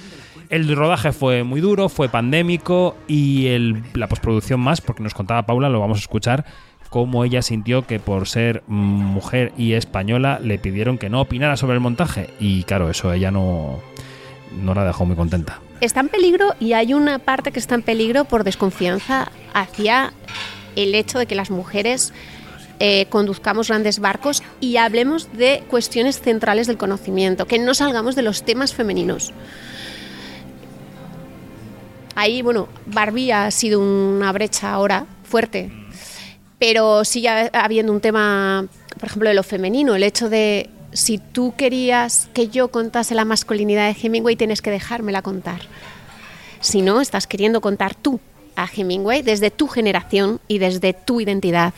[0.49, 3.47] El rodaje fue muy duro, fue pandémico y
[3.93, 6.43] la postproducción más, porque nos contaba Paula, lo vamos a escuchar,
[6.89, 11.75] cómo ella sintió que por ser mujer y española le pidieron que no opinara sobre
[11.75, 12.29] el montaje.
[12.39, 13.79] Y claro, eso ella no,
[14.61, 15.59] no la dejó muy contenta.
[15.81, 20.13] está en peligro y hay una parte que está en peligro por desconfianza hacia
[20.75, 22.13] el hecho de que las mujeres
[22.79, 28.21] eh, conduzcamos grandes barcos y hablemos de cuestiones centrales del conocimiento, que no salgamos de
[28.21, 29.33] los temas femeninos.
[32.15, 35.71] Ahí, bueno, Barbie ha sido una brecha ahora fuerte,
[36.59, 38.67] pero sigue habiendo un tema,
[38.99, 43.25] por ejemplo, de lo femenino, el hecho de si tú querías que yo contase la
[43.25, 45.61] masculinidad de Hemingway, tienes que dejármela contar.
[46.59, 48.19] Si no, estás queriendo contar tú
[48.55, 51.73] a Hemingway desde tu generación y desde tu identidad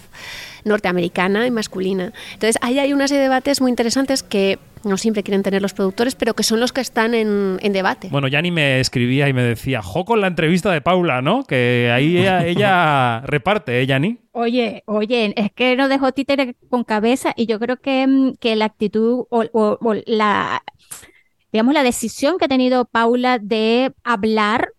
[0.64, 2.14] norteamericana y masculina.
[2.34, 5.73] Entonces, ahí hay una serie de debates muy interesantes que no siempre quieren tener los
[5.73, 8.09] productores, pero que son los que están en, en debate.
[8.11, 11.43] Bueno, Yanni me escribía y me decía, jo con la entrevista de Paula, ¿no?
[11.43, 14.19] Que ahí ella, ella reparte, ¿eh, Yanni?
[14.34, 18.55] Oye, oye, es que no dejó títere con cabeza y yo creo que, mm, que
[18.55, 20.63] la actitud o, o- o la,
[21.51, 24.69] digamos, la decisión que ha tenido Paula de hablar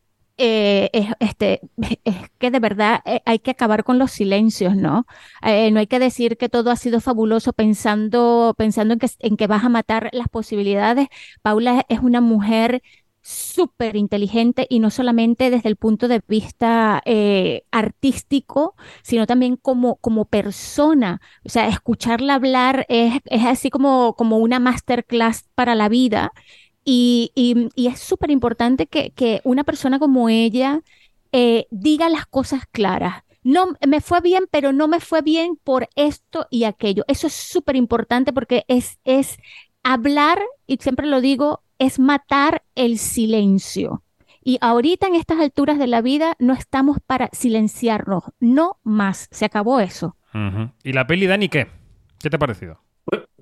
[0.45, 1.61] eh, es, este,
[2.05, 5.07] es que de verdad eh, hay que acabar con los silencios, ¿no?
[5.43, 9.37] Eh, no hay que decir que todo ha sido fabuloso pensando, pensando en que, en
[9.37, 11.09] que vas a matar las posibilidades.
[11.43, 12.83] Paula es una mujer
[13.25, 18.75] súper inteligente y no solamente desde el punto de vista eh, artístico,
[19.05, 21.21] sino también como, como persona.
[21.45, 26.33] O sea, escucharla hablar es, es así como, como una masterclass para la vida.
[26.85, 30.81] Y, y- es súper importante que, que una persona como ella
[31.33, 33.23] eh, diga las cosas claras.
[33.45, 37.05] No, me fue bien, pero no me fue bien por esto y aquello.
[37.09, 39.39] Eso es súper importante porque es, es
[39.83, 44.03] hablar, y siempre lo digo, es matar el silencio.
[44.45, 49.29] Y ahorita en estas alturas de la vida no estamos para silenciarnos, no más.
[49.31, 50.17] Se acabó eso.
[50.83, 51.69] ¿Y la peli, Dani, qué?
[52.19, 52.81] ¿Qué te ha parecido?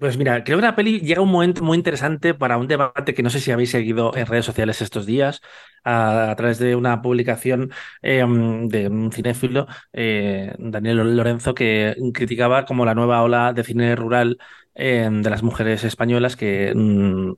[0.01, 3.23] Pues mira, creo que la peli llega un momento muy interesante para un debate que
[3.23, 5.43] no sé si habéis seguido en redes sociales estos días,
[5.85, 7.71] a, través de una publicación
[8.01, 8.25] eh,
[8.69, 14.39] de un cinéfilo, eh, Daniel Lorenzo, que criticaba como la nueva ola de cine rural
[14.75, 17.35] eh, de las mujeres españolas que mm,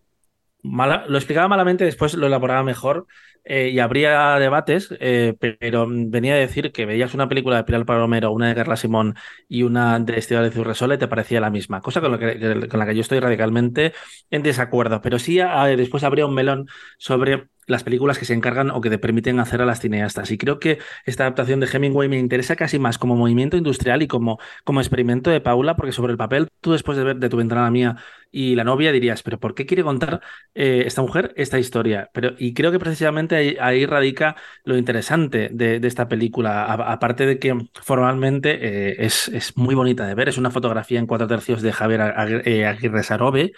[0.62, 3.06] lo explicaba malamente, después lo elaboraba mejor
[3.44, 7.84] eh, y habría debates, eh, pero venía a decir que veías una película de Pilar
[7.84, 9.16] Palomero, una de Carla Simón
[9.48, 12.78] y una de Estíbaliz Urresola y te parecía la misma, cosa con la que, con
[12.78, 13.92] la que yo estoy radicalmente
[14.30, 18.70] en desacuerdo, pero sí ah, después habría un melón sobre las películas que se encargan
[18.70, 20.30] o que te permiten hacer a las cineastas.
[20.30, 24.08] Y creo que esta adaptación de Hemingway me interesa casi más como movimiento industrial y
[24.08, 27.36] como, como experimento de Paula, porque sobre el papel, tú después de ver de tu
[27.36, 27.96] ventana mía
[28.30, 30.20] y la novia dirías, pero ¿por qué quiere contar
[30.54, 32.10] eh, esta mujer esta historia?
[32.14, 37.54] Pero, y creo que precisamente ahí, radica lo interesante de, esta película, aparte de que
[37.82, 38.58] formalmente
[38.90, 42.00] eh, es, es muy bonita de ver, es una fotografía en cuatro tercios de Javier
[42.00, 43.52] Aguirre, eh, Sarobe,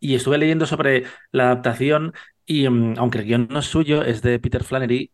[0.00, 2.14] y estuve leyendo sobre la adaptación
[2.46, 5.10] y mm, aunque el guion no es suyo, es de Peter Flannery,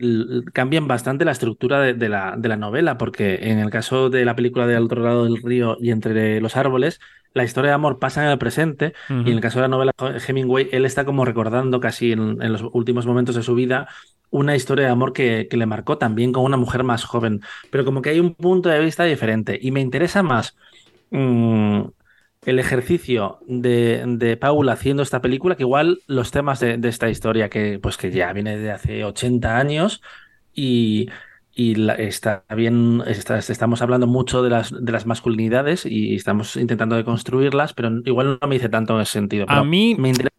[0.53, 4.24] cambian bastante la estructura de, de la, de la novela, porque en el caso de
[4.24, 7.01] la película de Al otro lado del río y entre los árboles,
[7.34, 9.93] la historia de amor pasa en el presente y en el caso de la novela
[10.26, 13.89] Hemingway, él está como recordando casi en, en los últimos momentos de su vida
[14.30, 17.84] una historia de amor que, que le marcó también con una mujer más joven, pero
[17.84, 20.57] como que hay un punto de vista diferente y me interesa más
[21.11, 21.82] mm,
[22.47, 27.11] el ejercicio de, de Paula haciendo esta película que igual los temas de, de esta
[27.11, 30.03] historia que pues que ya viene de hace 80 años
[30.55, 31.09] y,
[31.53, 36.57] y la- está bien, está- estamos hablando mucho de las, de las masculinidades y estamos
[36.57, 39.47] intentando deconstruirlas, pero igual no me dice tanto en ese sentido.
[39.49, 40.30] A mí- me interesa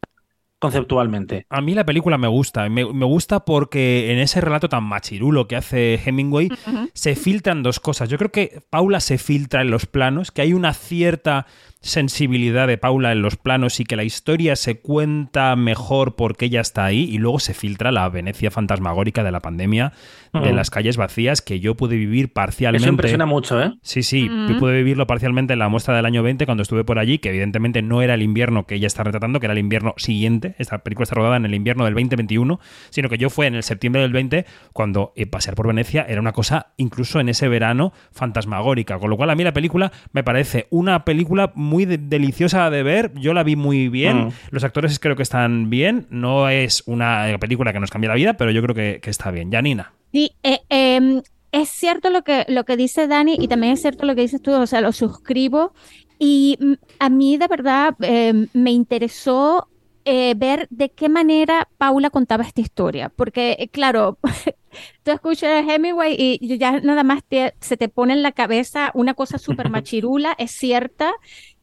[0.59, 1.45] conceptualmente.
[1.49, 2.67] A mí la película me gusta.
[2.67, 6.49] Me, me gusta porque en ese relato tan machirulo que hace Hemingway
[6.93, 8.09] se filtran dos cosas.
[8.09, 11.45] Yo creo que Paula se filtra en los planos, que hay una cierta
[11.82, 16.61] sensibilidad de Paula en los planos y que la historia se cuenta mejor porque ella
[16.61, 19.93] está ahí y luego se filtra la Venecia fantasmagórica de la pandemia,
[20.34, 22.84] de las calles vacías que yo pude vivir parcialmente.
[22.86, 23.73] Eso impresiona mucho, ¿eh?
[23.82, 26.99] Sí, sí, yo pude vivirlo parcialmente en la muestra del año 20 cuando estuve por
[26.99, 29.93] allí, que evidentemente no era el invierno que ella está retratando, que era el invierno
[29.97, 30.55] siguiente.
[30.59, 32.59] Esta película está rodada en el invierno del 2021,
[32.89, 36.21] sino que yo fue en el septiembre del 20 cuando eh, pasear por Venecia era
[36.21, 38.99] una cosa incluso en ese verano fantasmagórica.
[38.99, 42.84] Con lo cual a mí la película me parece una película muy de- deliciosa de
[42.84, 43.11] ver.
[43.15, 44.26] Yo la vi muy bien.
[44.28, 44.32] Mm.
[44.51, 46.07] Los actores creo que están bien.
[46.09, 49.09] No es una eh, película que nos cambie la vida, pero yo creo que, que
[49.09, 49.51] está bien.
[49.51, 49.93] Janina.
[50.11, 54.05] Sí, eh, em, es cierto lo que, lo que dice Dani y también es cierto
[54.05, 55.74] lo que dices tú, o sea, lo suscribo.
[56.20, 59.68] Y mm, a mí de verdad em, me interesó
[60.05, 64.18] eh, ver de qué manera Paula contaba esta historia, porque eh, claro,
[65.03, 68.91] tú escuchas a Hemingway y ya nada más te- se te pone en la cabeza
[68.93, 71.11] una cosa súper machirula, es cierta.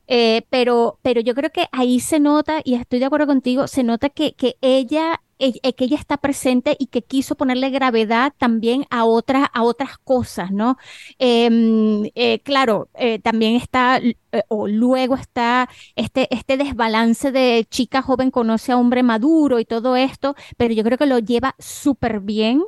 [0.06, 3.82] Eh, pero, pero yo creo que ahí se nota, y estoy de acuerdo contigo, se
[3.82, 8.32] nota que, que ella, eh, eh, que ella está presente y que quiso ponerle gravedad
[8.38, 10.76] también a otras, a otras cosas, ¿no?
[11.18, 12.88] Em, eh, claro,
[13.22, 14.00] también está,
[14.48, 19.96] o luego está este, este desbalance de chica joven conoce a hombre maduro y todo
[19.96, 22.62] esto, pero yo creo que lo lleva súper bien.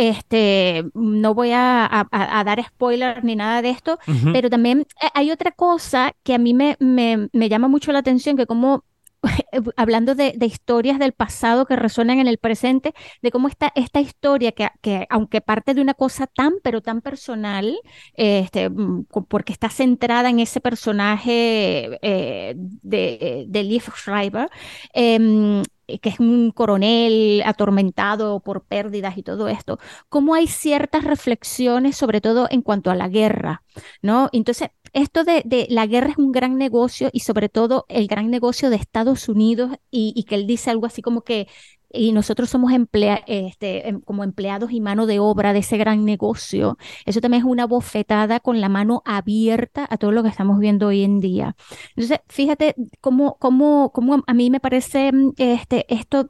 [0.00, 3.98] Este, no voy a, a- a- a dar spoiler ni nada de esto,
[4.30, 8.36] pero también hay otra cosa que a mí me, me, me llama mucho la atención,
[8.36, 8.84] que como
[9.76, 14.00] hablando de, de, historias del pasado que resuenan en el presente, de cómo está esta
[14.00, 17.76] historia que, que aunque parte de una cosa tan, pero tan personal,
[18.14, 24.48] este, mm, porque está centrada en ese personaje eh, de, de Liv Schreiber,
[24.94, 25.62] eh,
[26.00, 29.78] que es un coronel atormentado por pérdidas y todo esto,
[30.08, 33.62] cómo hay ciertas reflexiones, sobre todo en cuanto a la guerra,
[34.02, 34.28] ¿no?
[34.32, 38.30] Entonces, esto de, de, la guerra es un gran negocio y sobre todo el gran
[38.30, 41.48] negocio de Estados Unidos y, y, que él dice algo así como que
[41.90, 46.04] y nosotros somos emplea este, em, como empleados y mano de obra de ese gran
[46.04, 46.76] negocio.
[47.06, 50.88] Eso también es una bofetada con la mano abierta a todo lo que estamos viendo
[50.88, 51.56] hoy en día.
[51.96, 56.28] Entonces, fíjate cómo, cómo, cómo a mí me parece mm, este, esto,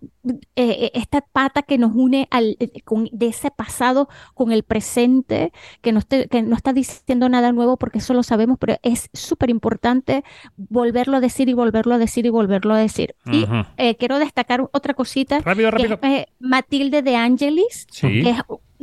[0.54, 5.52] eh, esta pata que nos une al, eh, con, de ese pasado con el presente,
[5.80, 9.50] que no, que no está diciendo nada nuevo porque eso lo sabemos, pero es súper
[9.50, 10.22] importante
[10.56, 13.16] volverlo a decir y volverlo a decir y volverlo a decir.
[13.26, 13.66] Uh -huh.
[13.76, 15.98] Y eh, quiero destacar otra cosita rápido, rápido.
[16.02, 18.22] Eh, Matilde de Angelis, sí.
[18.22, 18.42] que, es,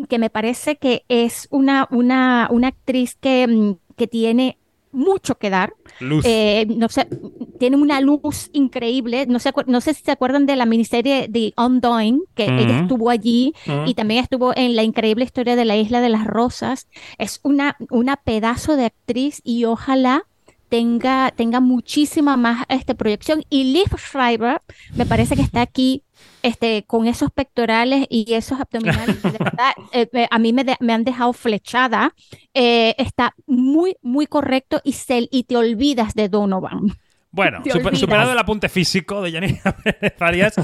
[0.10, 4.58] que, me parece que es una, una, una actriz que, mm, que tiene
[4.92, 5.74] mucho que dar.
[6.24, 7.08] Eh, no sé,
[7.60, 9.26] tiene una luz increíble.
[9.28, 12.50] No sé, no sé si se acuerdan de la miniserie The Undoing, que Mm.
[12.50, 12.64] uh -huh.
[12.64, 13.90] ella estuvo allí uh -huh.
[13.90, 16.88] y también estuvo en la increíble historia de la Isla de las Rosas.
[17.18, 20.24] Es una, una pedazo de actriz y ojalá
[20.70, 23.44] tenga, tenga muchísima más este, proyección.
[23.50, 24.62] Y Liv Schreiber
[24.96, 26.04] me parece que está aquí
[26.42, 30.94] este, con esos pectorales y esos abdominales, de verdad, eh, a mí me, de, me,
[30.94, 32.14] han dejado flechada,
[32.54, 36.96] eh, está muy, muy correcto y, se, y te olvidas de Donovan.
[37.32, 39.76] Bueno, super, superado el apunte físico de Janina
[40.20, 40.56] Arias.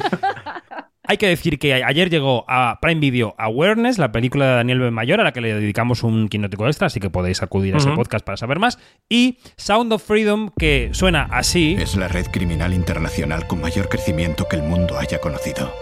[1.12, 4.92] Hay que decir que ayer llegó a Prime Video Awareness, la película de Daniel B.
[4.92, 7.90] Mayor, a la que le dedicamos un quinótico extra, así que podéis acudir a ese
[7.90, 7.96] uh -huh.
[7.98, 8.80] podcast para saber más.
[9.10, 11.76] Y Sound of Freedom, que suena así.
[11.78, 15.74] Es la red criminal internacional con mayor crecimiento que el mundo haya conocido.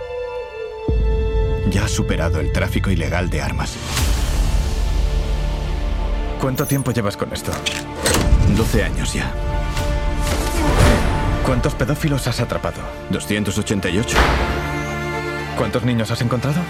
[1.69, 3.77] Ya ha superado el tráfico ilegal de armas.
[6.41, 7.51] ¿Cuánto tiempo llevas con esto?
[8.57, 9.31] 12 años ya.
[11.45, 12.81] ¿Cuántos pedófilos has atrapado?
[13.11, 14.17] 288.
[15.59, 16.61] ¿Cuántos niños has encontrado?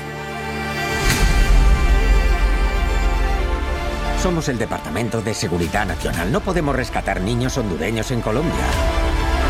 [4.19, 6.31] Somos el Departamento de Seguridad Nacional.
[6.31, 8.65] No podemos rescatar niños hondureños en Colombia.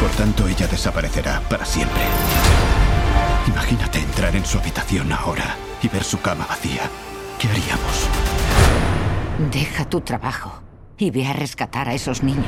[0.02, 2.02] Por tanto, ella desaparecerá para siempre.
[3.48, 6.82] Imagínate entrar en su habitación ahora y ver su cama vacía.
[7.40, 8.10] ¿Qué haríamos?
[9.54, 10.62] Deja tu trabajo
[10.98, 12.44] y ve a rescatar a esos niños.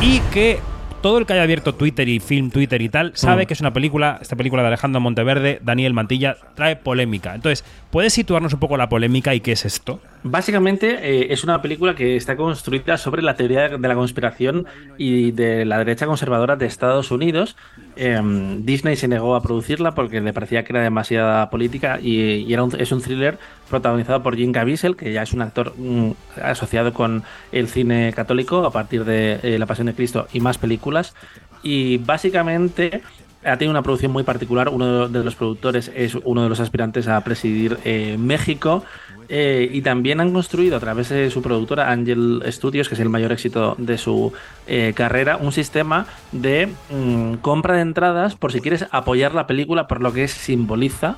[0.00, 0.60] Y que
[1.00, 3.46] todo el que haya abierto Twitter y film Twitter y tal sabe mm.
[3.46, 7.34] que es una película, esta película de Alejandro Monteverde, Daniel Mantilla, trae polémica.
[7.34, 10.00] Entonces, ¿puedes situarnos un poco la polémica y qué es esto?
[10.22, 14.66] Básicamente eh, es una película que está construida sobre la teoría de la conspiración
[14.98, 17.56] y de la derecha conservadora de Estados Unidos.
[17.96, 18.20] Eh,
[18.58, 23.00] Disney se negó a producirla porque le parecía que era demasiada política y, es un
[23.00, 23.38] thriller
[23.68, 26.10] protagonizado por Jim Caviezel, que ya es un actor mm,
[26.42, 27.22] asociado con
[27.52, 31.14] el cine católico a partir de eh, La Pasión de Cristo y más películas.
[31.62, 33.02] Y básicamente
[33.44, 34.68] ha tenido una producción muy particular.
[34.68, 38.84] Uno de los productores es uno de los aspirantes a presidir eh, México.
[39.28, 43.08] Eh, y también han construido a través de su productora Angel Studios, que es el
[43.08, 44.32] mayor éxito de su
[44.66, 49.86] eh, carrera, un sistema de mmm, compra de entradas por si quieres apoyar la película
[49.86, 51.16] por lo que simboliza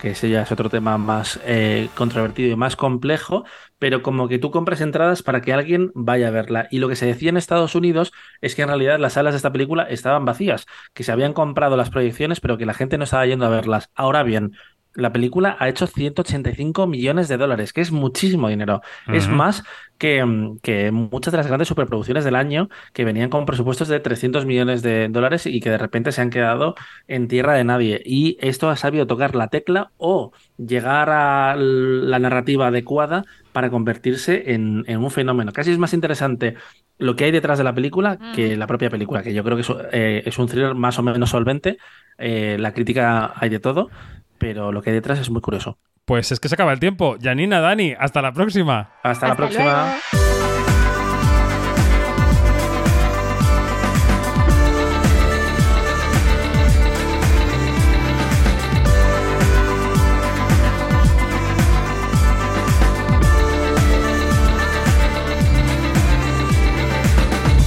[0.00, 1.40] que ese ya es otro tema más
[1.94, 3.44] controvertido y más complejo,
[3.78, 6.68] pero como que tú compras entradas para que alguien vaya a verla.
[6.70, 9.36] Y lo que se decía en Estados Unidos es que en realidad las salas de
[9.36, 13.04] esta película estaban vacías, que se habían comprado las proyecciones, pero que la gente no
[13.04, 13.90] estaba yendo a verlas.
[13.94, 14.52] Ahora bien,
[14.94, 18.80] la película ha hecho 185 millones de dólares, que es muchísimo dinero.
[19.06, 19.16] Uh -huh.
[19.16, 19.64] Es más
[19.98, 20.24] que,
[20.62, 24.82] que, muchas de las grandes superproducciones del año que venían con presupuestos de 300 millones
[24.82, 26.74] de dólares y que de repente se han quedado
[27.08, 28.02] en tierra de nadie.
[28.04, 34.52] Y esto ha sabido tocar la tecla o llegar a la narrativa adecuada para convertirse
[34.52, 35.52] en, en un fenómeno.
[35.52, 36.56] Casi es más interesante
[36.98, 39.62] lo que hay detrás de la película que la propia película, que yo creo que
[39.62, 41.78] es, eh, es un thriller más o menos solvente.
[42.18, 43.90] Eh, la crítica hay de todo,
[44.44, 45.78] pero lo que hay detrás es muy curioso.
[46.04, 47.16] Pues es que se acaba el tiempo.
[47.18, 48.90] Janina, Dani, hasta la próxima.
[49.02, 49.94] Hasta, hasta la próxima.
[50.12, 50.23] Luego.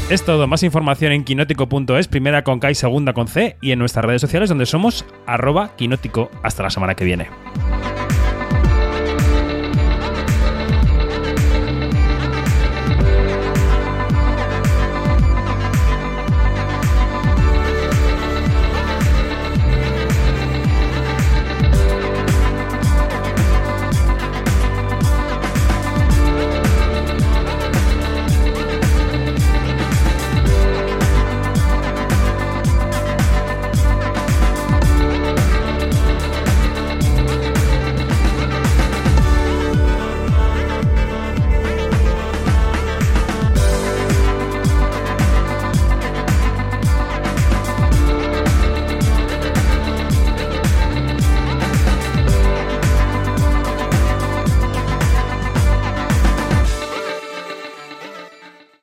[0.09, 3.79] Es todo, más información en quinótico.es, primera con K y segunda con C, y en
[3.79, 6.31] nuestras redes sociales donde somos arroba quinótico.
[6.43, 7.27] Hasta la semana que viene.